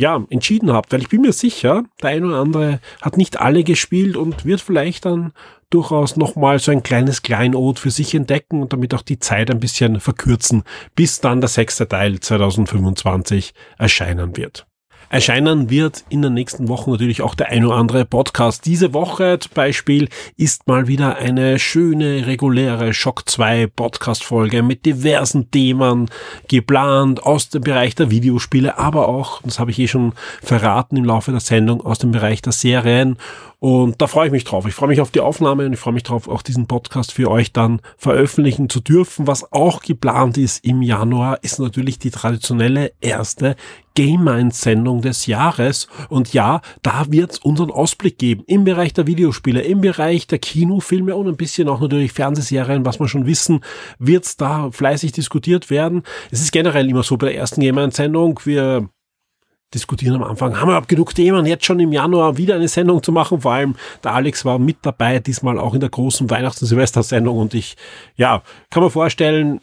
ja, 0.00 0.24
entschieden 0.28 0.72
habt, 0.72 0.92
weil 0.92 1.02
ich 1.02 1.08
bin 1.08 1.20
mir 1.20 1.32
sicher, 1.32 1.84
der 2.02 2.10
eine 2.10 2.26
oder 2.26 2.40
andere 2.40 2.80
hat 3.00 3.16
nicht 3.16 3.40
alle 3.40 3.62
gespielt 3.62 4.16
und 4.16 4.44
wird 4.44 4.60
vielleicht 4.60 5.04
dann 5.04 5.32
durchaus 5.70 6.16
nochmal 6.16 6.58
so 6.58 6.72
ein 6.72 6.82
kleines 6.82 7.22
Kleinod 7.22 7.78
für 7.78 7.90
sich 7.90 8.14
entdecken 8.14 8.60
und 8.62 8.72
damit 8.72 8.94
auch 8.94 9.02
die 9.02 9.18
Zeit 9.18 9.50
ein 9.50 9.60
bisschen 9.60 10.00
verkürzen, 10.00 10.64
bis 10.94 11.20
dann 11.20 11.40
der 11.40 11.48
sechste 11.48 11.88
Teil 11.88 12.18
2025 12.18 13.54
erscheinen 13.78 14.36
wird. 14.36 14.66
Erscheinen 15.14 15.70
wird 15.70 16.04
in 16.08 16.22
den 16.22 16.34
nächsten 16.34 16.66
Wochen 16.66 16.90
natürlich 16.90 17.22
auch 17.22 17.36
der 17.36 17.50
ein 17.50 17.64
oder 17.64 17.76
andere 17.76 18.04
Podcast. 18.04 18.66
Diese 18.66 18.92
Woche 18.94 19.38
zum 19.38 19.52
Beispiel 19.54 20.08
ist 20.36 20.66
mal 20.66 20.88
wieder 20.88 21.14
eine 21.14 21.60
schöne, 21.60 22.26
reguläre 22.26 22.92
Shock 22.92 23.28
2 23.28 23.68
Podcast 23.68 24.24
Folge 24.24 24.64
mit 24.64 24.84
diversen 24.84 25.52
Themen 25.52 26.10
geplant 26.48 27.22
aus 27.22 27.48
dem 27.48 27.62
Bereich 27.62 27.94
der 27.94 28.10
Videospiele, 28.10 28.76
aber 28.76 29.06
auch, 29.06 29.40
das 29.42 29.60
habe 29.60 29.70
ich 29.70 29.78
eh 29.78 29.86
schon 29.86 30.14
verraten 30.42 30.96
im 30.96 31.04
Laufe 31.04 31.30
der 31.30 31.38
Sendung, 31.38 31.80
aus 31.86 32.00
dem 32.00 32.10
Bereich 32.10 32.42
der 32.42 32.52
Serien. 32.52 33.16
Und 33.60 34.02
da 34.02 34.08
freue 34.08 34.26
ich 34.26 34.32
mich 34.32 34.44
drauf. 34.44 34.66
Ich 34.66 34.74
freue 34.74 34.88
mich 34.88 35.00
auf 35.00 35.10
die 35.10 35.20
Aufnahme 35.20 35.64
und 35.64 35.72
ich 35.72 35.78
freue 35.78 35.94
mich 35.94 36.02
drauf, 36.02 36.28
auch 36.28 36.42
diesen 36.42 36.66
Podcast 36.66 37.12
für 37.12 37.30
euch 37.30 37.52
dann 37.52 37.80
veröffentlichen 37.96 38.68
zu 38.68 38.80
dürfen. 38.80 39.26
Was 39.26 39.52
auch 39.52 39.80
geplant 39.80 40.36
ist 40.36 40.62
im 40.64 40.82
Januar, 40.82 41.38
ist 41.42 41.60
natürlich 41.60 41.98
die 41.98 42.10
traditionelle 42.10 42.92
erste 43.00 43.56
Game 43.94 44.24
Mind 44.24 44.54
Sendung 44.54 45.02
des 45.02 45.26
Jahres. 45.26 45.88
Und 46.08 46.32
ja, 46.32 46.60
da 46.82 47.06
wird 47.08 47.32
es 47.32 47.38
unseren 47.38 47.70
Ausblick 47.70 48.18
geben 48.18 48.44
im 48.46 48.64
Bereich 48.64 48.92
der 48.92 49.06
Videospiele, 49.06 49.62
im 49.62 49.80
Bereich 49.80 50.26
der 50.26 50.38
Kinofilme 50.38 51.14
und 51.14 51.28
ein 51.28 51.36
bisschen 51.36 51.68
auch 51.68 51.80
natürlich 51.80 52.12
Fernsehserien, 52.12 52.84
was 52.84 53.00
wir 53.00 53.08
schon 53.08 53.26
wissen, 53.26 53.60
wird 53.98 54.24
es 54.24 54.36
da 54.36 54.70
fleißig 54.70 55.12
diskutiert 55.12 55.70
werden. 55.70 56.02
Es 56.30 56.40
ist 56.40 56.52
generell 56.52 56.88
immer 56.88 57.02
so 57.02 57.16
bei 57.16 57.26
der 57.26 57.36
ersten 57.36 57.60
Gamer-Sendung, 57.60 58.40
wir 58.44 58.88
diskutieren 59.74 60.16
am 60.16 60.24
Anfang, 60.24 60.56
haben 60.56 60.68
wir 60.68 60.72
überhaupt 60.72 60.88
genug 60.88 61.14
Themen, 61.14 61.46
jetzt 61.46 61.64
schon 61.64 61.80
im 61.80 61.92
Januar 61.92 62.36
wieder 62.36 62.54
eine 62.54 62.68
Sendung 62.68 63.02
zu 63.02 63.12
machen. 63.12 63.40
Vor 63.40 63.52
allem 63.52 63.74
der 64.02 64.12
Alex 64.12 64.44
war 64.44 64.58
mit 64.58 64.78
dabei, 64.82 65.18
diesmal 65.18 65.58
auch 65.58 65.74
in 65.74 65.80
der 65.80 65.88
großen 65.88 66.30
Weihnachts- 66.30 66.62
und 66.62 66.68
Silvestersendung 66.68 67.38
und 67.38 67.54
ich, 67.54 67.76
ja, 68.16 68.42
kann 68.70 68.82
man 68.82 68.90
vorstellen, 68.90 69.60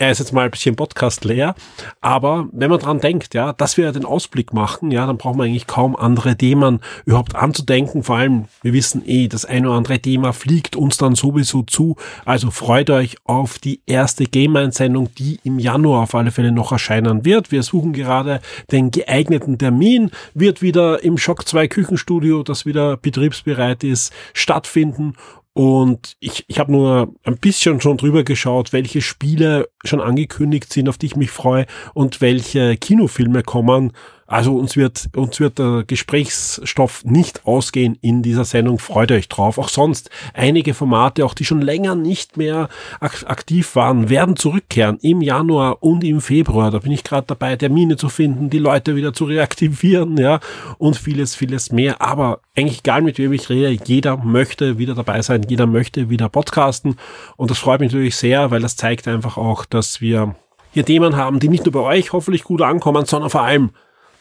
er 0.00 0.10
ist 0.10 0.18
jetzt 0.18 0.32
mal 0.32 0.46
ein 0.46 0.50
bisschen 0.50 0.76
Podcast 0.76 1.26
leer, 1.26 1.54
aber 2.00 2.48
wenn 2.52 2.70
man 2.70 2.78
dran 2.78 3.00
denkt, 3.00 3.34
ja, 3.34 3.52
dass 3.52 3.76
wir 3.76 3.92
den 3.92 4.06
Ausblick 4.06 4.54
machen, 4.54 4.90
ja, 4.90 5.06
dann 5.06 5.18
brauchen 5.18 5.38
wir 5.38 5.44
eigentlich 5.44 5.66
kaum 5.66 5.94
andere 5.94 6.36
Themen 6.36 6.80
überhaupt 7.04 7.36
anzudenken. 7.36 8.02
Vor 8.02 8.16
allem, 8.16 8.46
wir 8.62 8.72
wissen 8.72 9.02
eh, 9.06 9.28
das 9.28 9.44
eine 9.44 9.68
oder 9.68 9.76
andere 9.76 9.98
Thema 9.98 10.32
fliegt 10.32 10.74
uns 10.74 10.96
dann 10.96 11.16
sowieso 11.16 11.62
zu. 11.64 11.96
Also 12.24 12.50
freut 12.50 12.88
euch 12.88 13.16
auf 13.24 13.58
die 13.58 13.82
erste 13.84 14.24
Game-Einsendung, 14.24 15.10
die 15.18 15.38
im 15.44 15.58
Januar 15.58 16.04
auf 16.04 16.14
alle 16.14 16.30
Fälle 16.30 16.50
noch 16.50 16.72
erscheinen 16.72 17.26
wird. 17.26 17.52
Wir 17.52 17.62
suchen 17.62 17.92
gerade 17.92 18.40
den 18.72 18.90
geeigneten 18.90 19.58
Termin, 19.58 20.10
wird 20.32 20.62
wieder 20.62 21.04
im 21.04 21.18
Shock 21.18 21.46
2 21.46 21.68
Küchenstudio, 21.68 22.42
das 22.42 22.64
wieder 22.64 22.96
betriebsbereit 22.96 23.84
ist, 23.84 24.14
stattfinden 24.32 25.12
und 25.60 26.16
ich, 26.20 26.46
ich 26.48 26.58
habe 26.58 26.72
nur 26.72 27.12
ein 27.22 27.36
bisschen 27.36 27.82
schon 27.82 27.98
drüber 27.98 28.24
geschaut, 28.24 28.72
welche 28.72 29.02
Spiele 29.02 29.68
schon 29.84 30.00
angekündigt 30.00 30.72
sind, 30.72 30.88
auf 30.88 30.96
die 30.96 31.04
ich 31.04 31.16
mich 31.16 31.30
freue 31.30 31.66
und 31.92 32.22
welche 32.22 32.78
Kinofilme 32.78 33.42
kommen. 33.42 33.92
Also 34.30 34.54
uns 34.54 34.76
wird, 34.76 35.08
uns 35.16 35.40
wird 35.40 35.58
der 35.58 35.82
Gesprächsstoff 35.84 37.04
nicht 37.04 37.44
ausgehen 37.46 37.98
in 38.00 38.22
dieser 38.22 38.44
Sendung. 38.44 38.78
Freut 38.78 39.10
euch 39.10 39.28
drauf. 39.28 39.58
Auch 39.58 39.68
sonst 39.68 40.08
einige 40.34 40.72
Formate, 40.72 41.24
auch 41.24 41.34
die 41.34 41.44
schon 41.44 41.60
länger 41.60 41.96
nicht 41.96 42.36
mehr 42.36 42.68
ak 43.00 43.24
aktiv 43.26 43.74
waren, 43.74 44.08
werden 44.08 44.36
zurückkehren 44.36 44.98
im 45.02 45.20
Januar 45.20 45.82
und 45.82 46.04
im 46.04 46.20
Februar. 46.20 46.70
Da 46.70 46.78
bin 46.78 46.92
ich 46.92 47.02
gerade 47.02 47.26
dabei, 47.26 47.56
Termine 47.56 47.96
zu 47.96 48.08
finden, 48.08 48.50
die 48.50 48.60
Leute 48.60 48.94
wieder 48.94 49.12
zu 49.12 49.24
reaktivieren, 49.24 50.16
ja, 50.16 50.38
und 50.78 50.96
vieles, 50.96 51.34
vieles 51.34 51.72
mehr. 51.72 52.00
Aber 52.00 52.38
eigentlich 52.56 52.78
egal, 52.80 53.02
mit 53.02 53.18
wem 53.18 53.32
ich 53.32 53.50
rede, 53.50 53.82
jeder 53.84 54.16
möchte 54.16 54.78
wieder 54.78 54.94
dabei 54.94 55.22
sein, 55.22 55.44
jeder 55.48 55.66
möchte 55.66 56.08
wieder 56.08 56.28
podcasten. 56.28 56.94
Und 57.36 57.50
das 57.50 57.58
freut 57.58 57.80
mich 57.80 57.90
natürlich 57.90 58.14
sehr, 58.14 58.52
weil 58.52 58.60
das 58.60 58.76
zeigt 58.76 59.08
einfach 59.08 59.36
auch, 59.36 59.64
dass 59.64 60.00
wir 60.00 60.36
hier 60.70 60.84
Themen 60.84 61.16
haben, 61.16 61.40
die 61.40 61.48
nicht 61.48 61.64
nur 61.64 61.72
bei 61.72 61.80
euch 61.80 62.12
hoffentlich 62.12 62.44
gut 62.44 62.62
ankommen, 62.62 63.06
sondern 63.06 63.28
vor 63.28 63.42
allem 63.42 63.70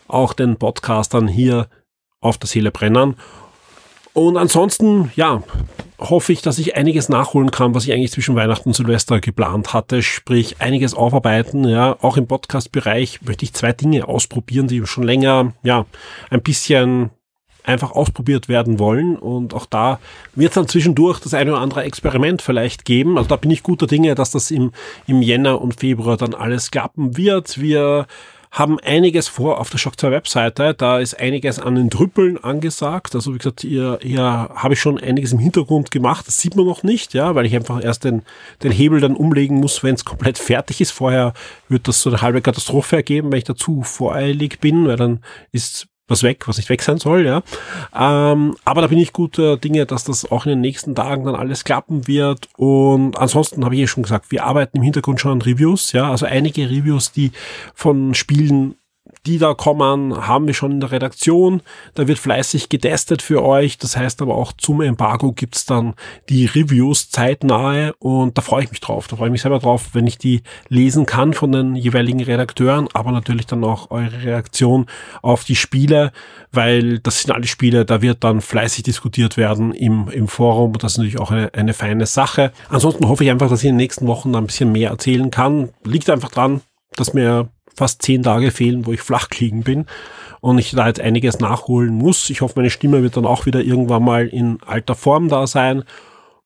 auch 0.09 0.33
den 0.33 0.57
Podcastern 0.57 1.27
hier 1.27 1.67
auf 2.21 2.37
der 2.37 2.47
Seele 2.47 2.71
brennen. 2.71 3.15
Und 4.13 4.37
ansonsten, 4.37 5.11
ja, 5.15 5.43
hoffe 5.99 6.33
ich, 6.33 6.41
dass 6.41 6.59
ich 6.59 6.75
einiges 6.75 7.09
nachholen 7.09 7.51
kann, 7.51 7.75
was 7.75 7.85
ich 7.85 7.93
eigentlich 7.93 8.11
zwischen 8.11 8.35
Weihnachten 8.35 8.69
und 8.69 8.73
Silvester 8.73 9.19
geplant 9.19 9.73
hatte, 9.73 10.01
sprich 10.01 10.59
einiges 10.59 10.93
aufarbeiten, 10.93 11.67
ja, 11.67 11.97
auch 12.01 12.17
im 12.17 12.27
Podcast-Bereich 12.27 13.21
möchte 13.21 13.45
ich 13.45 13.53
zwei 13.53 13.73
Dinge 13.73 14.07
ausprobieren, 14.07 14.67
die 14.67 14.85
schon 14.85 15.03
länger, 15.03 15.53
ja, 15.63 15.85
ein 16.29 16.41
bisschen 16.41 17.11
einfach 17.63 17.91
ausprobiert 17.91 18.49
werden 18.49 18.79
wollen. 18.79 19.15
Und 19.17 19.53
auch 19.53 19.65
da 19.65 19.99
wird 20.33 20.49
es 20.51 20.55
dann 20.55 20.67
zwischendurch 20.67 21.19
das 21.19 21.33
eine 21.33 21.51
oder 21.51 21.61
andere 21.61 21.83
Experiment 21.83 22.41
vielleicht 22.41 22.85
geben. 22.85 23.17
Also 23.17 23.29
da 23.29 23.35
bin 23.35 23.51
ich 23.51 23.63
guter 23.63 23.85
Dinge, 23.85 24.15
dass 24.15 24.31
das 24.31 24.49
im, 24.49 24.71
im 25.05 25.21
Jänner 25.21 25.61
und 25.61 25.79
Februar 25.79 26.17
dann 26.17 26.33
alles 26.33 26.71
klappen 26.71 27.17
wird. 27.17 27.61
Wir 27.61 28.07
haben 28.51 28.79
einiges 28.79 29.27
vor 29.27 29.59
auf 29.59 29.69
der 29.69 29.77
Shock 29.77 29.99
2 29.99 30.11
Webseite. 30.11 30.73
Da 30.73 30.99
ist 30.99 31.19
einiges 31.19 31.59
an 31.59 31.75
den 31.75 31.89
Trüppeln 31.89 32.43
angesagt. 32.43 33.13
Also 33.13 33.33
wie 33.33 33.37
gesagt, 33.37 33.61
hier, 33.61 33.99
hier 34.01 34.23
habe 34.23 34.73
ich 34.73 34.79
schon 34.79 34.99
einiges 34.99 35.33
im 35.33 35.39
Hintergrund 35.39 35.91
gemacht. 35.91 36.27
Das 36.27 36.37
sieht 36.37 36.55
man 36.55 36.65
noch 36.65 36.83
nicht, 36.83 37.13
ja, 37.13 37.35
weil 37.35 37.45
ich 37.45 37.55
einfach 37.55 37.83
erst 37.83 38.05
den, 38.05 38.23
den 38.63 38.71
Hebel 38.71 39.01
dann 39.01 39.15
umlegen 39.15 39.59
muss, 39.59 39.83
wenn 39.83 39.95
es 39.95 40.05
komplett 40.05 40.37
fertig 40.39 40.81
ist. 40.81 40.91
Vorher 40.91 41.33
wird 41.67 41.87
das 41.87 42.01
so 42.01 42.09
eine 42.09 42.21
halbe 42.21 42.41
Katastrophe 42.41 42.97
ergeben, 42.97 43.31
wenn 43.31 43.37
ich 43.37 43.43
dazu 43.43 43.83
voreilig 43.83 44.59
bin, 44.59 44.87
weil 44.87 44.97
dann 44.97 45.23
ist 45.51 45.87
was 46.09 46.23
weg, 46.23 46.47
was 46.47 46.57
nicht 46.57 46.69
weg 46.69 46.81
sein 46.81 46.97
soll, 46.97 47.25
ja. 47.25 47.41
Ähm, 47.95 48.55
aber 48.65 48.81
da 48.81 48.87
bin 48.87 48.97
ich 48.97 49.13
guter 49.13 49.57
Dinge, 49.57 49.85
dass 49.85 50.03
das 50.03 50.29
auch 50.29 50.45
in 50.45 50.49
den 50.49 50.61
nächsten 50.61 50.95
Tagen 50.95 51.25
dann 51.25 51.35
alles 51.35 51.63
klappen 51.63 52.07
wird. 52.07 52.49
Und 52.57 53.17
ansonsten 53.17 53.63
habe 53.63 53.75
ich 53.75 53.81
ja 53.81 53.87
schon 53.87 54.03
gesagt, 54.03 54.31
wir 54.31 54.45
arbeiten 54.45 54.77
im 54.77 54.83
Hintergrund 54.83 55.21
schon 55.21 55.31
an 55.31 55.41
Reviews, 55.41 55.91
ja. 55.93 56.09
Also 56.09 56.25
einige 56.25 56.69
Reviews, 56.69 57.11
die 57.11 57.31
von 57.73 58.13
Spielen 58.13 58.75
die 59.25 59.37
da 59.37 59.53
kommen, 59.53 60.27
haben 60.27 60.47
wir 60.47 60.53
schon 60.53 60.71
in 60.71 60.79
der 60.79 60.91
Redaktion. 60.91 61.61
Da 61.93 62.07
wird 62.07 62.19
fleißig 62.19 62.69
getestet 62.69 63.21
für 63.21 63.43
euch. 63.43 63.77
Das 63.77 63.97
heißt 63.97 64.21
aber 64.21 64.35
auch 64.35 64.53
zum 64.53 64.81
Embargo 64.81 65.31
gibt's 65.33 65.65
dann 65.65 65.93
die 66.29 66.45
Reviews 66.45 67.09
zeitnahe 67.09 67.93
und 67.99 68.37
da 68.37 68.41
freue 68.41 68.63
ich 68.63 68.71
mich 68.71 68.79
drauf. 68.79 69.07
Da 69.07 69.17
freue 69.17 69.27
ich 69.27 69.33
mich 69.33 69.41
selber 69.41 69.59
drauf, 69.59 69.89
wenn 69.93 70.07
ich 70.07 70.17
die 70.17 70.41
lesen 70.69 71.05
kann 71.05 71.33
von 71.33 71.51
den 71.51 71.75
jeweiligen 71.75 72.23
Redakteuren, 72.23 72.87
aber 72.93 73.11
natürlich 73.11 73.45
dann 73.45 73.63
auch 73.63 73.91
eure 73.91 74.23
Reaktion 74.23 74.85
auf 75.21 75.43
die 75.43 75.55
Spiele, 75.55 76.11
weil 76.51 76.99
das 76.99 77.21
sind 77.21 77.31
alle 77.31 77.47
Spiele, 77.47 77.85
da 77.85 78.01
wird 78.01 78.23
dann 78.23 78.41
fleißig 78.41 78.83
diskutiert 78.83 79.37
werden 79.37 79.73
im, 79.73 80.07
im 80.09 80.27
Forum. 80.27 80.73
Das 80.77 80.93
ist 80.93 80.97
natürlich 80.97 81.19
auch 81.19 81.31
eine, 81.31 81.53
eine 81.53 81.73
feine 81.73 82.05
Sache. 82.05 82.51
Ansonsten 82.69 83.07
hoffe 83.07 83.23
ich 83.23 83.31
einfach, 83.31 83.49
dass 83.49 83.59
ich 83.59 83.69
in 83.69 83.73
den 83.73 83.77
nächsten 83.77 84.07
Wochen 84.07 84.35
ein 84.35 84.45
bisschen 84.45 84.71
mehr 84.71 84.91
erzählen 84.91 85.29
kann. 85.29 85.69
Liegt 85.83 86.09
einfach 86.09 86.29
dran, 86.29 86.61
dass 86.95 87.13
mir 87.13 87.49
fast 87.79 88.01
zehn 88.01 88.23
Tage 88.23 88.51
fehlen, 88.51 88.85
wo 88.85 88.91
ich 88.91 89.01
flach 89.01 89.29
liegen 89.39 89.63
bin 89.63 89.85
und 90.41 90.57
ich 90.57 90.71
da 90.71 90.87
jetzt 90.87 90.99
einiges 90.99 91.39
nachholen 91.39 91.95
muss. 91.95 92.29
Ich 92.29 92.41
hoffe, 92.41 92.53
meine 92.57 92.69
Stimme 92.69 93.01
wird 93.01 93.17
dann 93.17 93.25
auch 93.25 93.45
wieder 93.45 93.61
irgendwann 93.61 94.03
mal 94.03 94.27
in 94.27 94.59
alter 94.65 94.95
Form 94.95 95.29
da 95.29 95.47
sein 95.47 95.83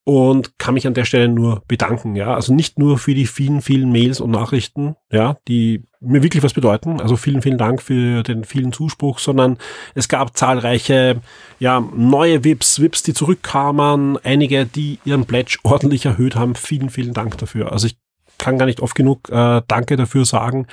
und 0.06 0.60
kann 0.60 0.74
mich 0.74 0.86
an 0.86 0.93
der 0.93 1.06
Stelle 1.06 1.30
nur 1.30 1.63
bedanken, 1.67 2.15
ja. 2.15 2.36
Also 2.36 2.54
nicht 2.54 2.78
nur 2.78 2.98
für 2.98 3.13
die 3.15 3.26
vielen, 3.26 3.62
vielen 3.62 3.91
Mails 3.91 4.19
und 4.19 4.32
Nachrichten, 4.32 4.96
ja, 5.12 5.38
die 5.48 5.84
mir 6.02 6.22
wirklich 6.22 6.43
was 6.43 6.54
bedeuten. 6.54 7.00
Also 7.00 7.15
vielen, 7.15 7.41
vielen 7.41 7.58
Dank 7.58 7.82
für 7.82 8.22
den 8.22 8.43
vielen 8.43 8.74
Zuspruch, 8.74 9.19
sondern 9.19 9.58
es 9.96 10.10
gab 10.10 10.36
zahlreiche, 10.38 11.22
ja, 11.60 11.80
neue 11.96 12.43
Vips, 12.43 12.82
Vips, 12.82 13.04
die 13.04 13.13
zurückkamen, 13.13 14.17
einige, 14.24 14.65
die 14.65 15.00
ihren 15.06 15.26
Pledge 15.26 15.58
ordentlich 15.63 16.06
erhöht 16.06 16.36
haben. 16.36 16.56
Vielen, 16.56 16.89
vielen 16.89 17.13
Dank 17.13 17.38
dafür. 17.38 17.72
Also 17.72 17.88
ich 17.88 17.96
kann 18.38 18.58
gar 18.58 18.65
nicht 18.65 18.82
oft 18.82 18.96
genug 18.96 19.30
äh, 19.30 19.62
Danke 19.67 19.96
dafür 19.96 20.26
sagen. 20.26 20.67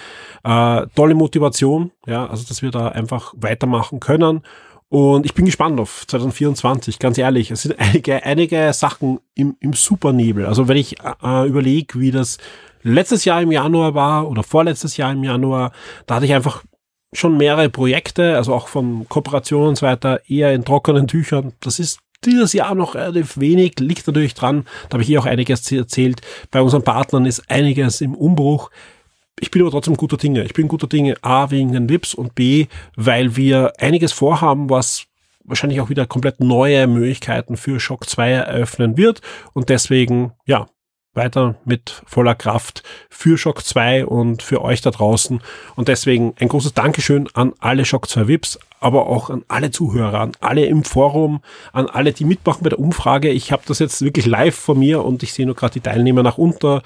Äh, 0.44 0.86
tolle 0.94 1.14
Motivation, 1.14 1.92
ja, 2.06 2.26
also 2.26 2.44
dass 2.46 2.62
wir 2.62 2.70
da 2.70 2.88
einfach 2.88 3.34
weitermachen 3.36 4.00
können. 4.00 4.42
Und 4.88 5.24
ich 5.24 5.34
bin 5.34 5.44
gespannt 5.44 5.78
auf 5.78 6.04
2024, 6.08 6.98
ganz 6.98 7.16
ehrlich. 7.16 7.50
Es 7.52 7.62
sind 7.62 7.76
einige, 7.78 8.24
einige 8.24 8.72
Sachen 8.72 9.20
im, 9.34 9.56
im 9.60 9.72
Supernebel. 9.72 10.46
Also 10.46 10.68
wenn 10.68 10.76
ich 10.76 10.96
äh, 11.22 11.48
überlege, 11.48 12.00
wie 12.00 12.10
das 12.10 12.38
letztes 12.82 13.24
Jahr 13.24 13.40
im 13.40 13.52
Januar 13.52 13.94
war 13.94 14.28
oder 14.28 14.42
vorletztes 14.42 14.96
Jahr 14.96 15.12
im 15.12 15.22
Januar, 15.22 15.72
da 16.06 16.16
hatte 16.16 16.26
ich 16.26 16.34
einfach 16.34 16.64
schon 17.12 17.36
mehrere 17.36 17.68
Projekte, 17.68 18.36
also 18.36 18.54
auch 18.54 18.68
von 18.68 19.08
Kooperationen 19.08 19.70
und 19.70 19.76
so 19.76 19.86
weiter, 19.86 20.20
eher 20.28 20.52
in 20.52 20.64
trockenen 20.64 21.06
Tüchern. 21.06 21.52
Das 21.60 21.78
ist 21.78 22.00
dieses 22.24 22.52
Jahr 22.52 22.74
noch 22.74 22.94
relativ 22.94 23.38
wenig, 23.38 23.78
liegt 23.80 24.06
natürlich 24.06 24.34
dran, 24.34 24.64
da 24.88 24.94
habe 24.94 25.02
ich 25.02 25.10
eh 25.10 25.18
auch 25.18 25.26
einiges 25.26 25.70
erzählt, 25.72 26.20
bei 26.50 26.60
unseren 26.60 26.82
Partnern 26.82 27.26
ist 27.26 27.50
einiges 27.50 28.00
im 28.00 28.14
Umbruch. 28.14 28.70
Ich 29.38 29.50
bin 29.50 29.62
aber 29.62 29.70
trotzdem 29.70 29.96
guter 29.96 30.18
Dinge. 30.18 30.44
Ich 30.44 30.52
bin 30.52 30.68
guter 30.68 30.86
Dinge 30.86 31.16
A 31.22 31.50
wegen 31.50 31.72
den 31.72 31.88
Vips 31.88 32.12
und 32.12 32.34
B, 32.34 32.66
weil 32.94 33.36
wir 33.36 33.72
einiges 33.78 34.12
vorhaben, 34.12 34.68
was 34.68 35.06
wahrscheinlich 35.44 35.80
auch 35.80 35.88
wieder 35.88 36.06
komplett 36.06 36.40
neue 36.40 36.86
Möglichkeiten 36.86 37.56
für 37.56 37.80
Shock 37.80 38.08
2 38.08 38.30
eröffnen 38.30 38.96
wird 38.96 39.22
und 39.54 39.68
deswegen, 39.68 40.32
ja, 40.46 40.66
weiter 41.14 41.56
mit 41.64 42.02
voller 42.06 42.34
Kraft 42.34 42.82
für 43.08 43.36
Shock 43.36 43.64
2 43.64 44.06
und 44.06 44.42
für 44.42 44.62
euch 44.62 44.80
da 44.80 44.90
draußen. 44.90 45.40
Und 45.76 45.88
deswegen 45.88 46.34
ein 46.38 46.48
großes 46.48 46.74
Dankeschön 46.74 47.28
an 47.34 47.52
alle 47.58 47.84
Shock 47.84 48.08
2 48.08 48.28
VIPs, 48.28 48.58
aber 48.78 49.06
auch 49.06 49.30
an 49.30 49.44
alle 49.48 49.70
Zuhörer, 49.70 50.20
an 50.20 50.32
alle 50.40 50.66
im 50.66 50.84
Forum, 50.84 51.40
an 51.72 51.88
alle, 51.88 52.12
die 52.12 52.24
mitmachen 52.24 52.62
bei 52.62 52.70
der 52.70 52.78
Umfrage. 52.78 53.30
Ich 53.30 53.52
habe 53.52 53.62
das 53.66 53.78
jetzt 53.78 54.02
wirklich 54.02 54.26
live 54.26 54.54
vor 54.54 54.74
mir 54.74 55.04
und 55.04 55.22
ich 55.22 55.32
sehe 55.32 55.46
nur 55.46 55.56
gerade 55.56 55.74
die 55.74 55.80
Teilnehmer 55.80 56.22
nach 56.22 56.38
unter 56.38 56.82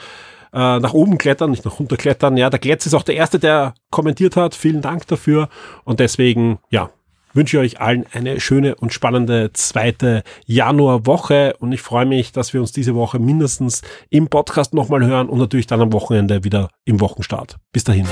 äh, 0.55 0.79
nach 0.79 0.95
oben 0.95 1.19
klettern, 1.19 1.51
nicht 1.51 1.65
nach 1.65 1.81
unten 1.81 1.97
klettern. 1.97 2.37
Ja, 2.37 2.49
der 2.49 2.61
Glätz 2.61 2.87
ist 2.87 2.95
auch 2.95 3.03
der 3.03 3.17
Erste, 3.17 3.39
der 3.39 3.75
kommentiert 3.91 4.37
hat. 4.37 4.55
Vielen 4.55 4.83
Dank 4.83 5.07
dafür. 5.09 5.49
Und 5.83 5.99
deswegen, 6.01 6.59
ja, 6.71 6.91
wünsche 7.35 7.59
euch 7.59 7.81
allen 7.81 8.07
eine 8.13 8.41
schöne 8.41 8.75
und 8.77 8.93
spannende 8.93 9.53
zweite 9.53 10.23
Januarwoche 10.47 11.55
und 11.59 11.73
ich 11.73 11.83
freue 11.83 12.07
mich, 12.07 12.33
dass 12.33 12.55
wir 12.55 12.61
uns 12.61 12.73
diese 12.73 12.95
Woche 12.95 13.19
mindestens 13.19 13.83
im 14.11 14.29
Podcast 14.29 14.73
nochmal 14.73 15.05
hören 15.05 15.29
und 15.29 15.39
natürlich 15.39 15.67
dann 15.67 15.81
am 15.81 15.93
Wochenende 15.93 16.45
wieder 16.45 16.71
im 16.85 17.01
Wochenstart. 17.01 17.57
Bis 17.73 17.85
dahin. 17.85 18.07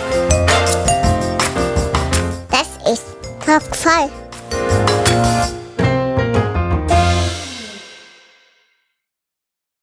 Das 2.51 2.79
ist 2.93 3.07
Talk 3.47 3.75
voll. 3.75 4.32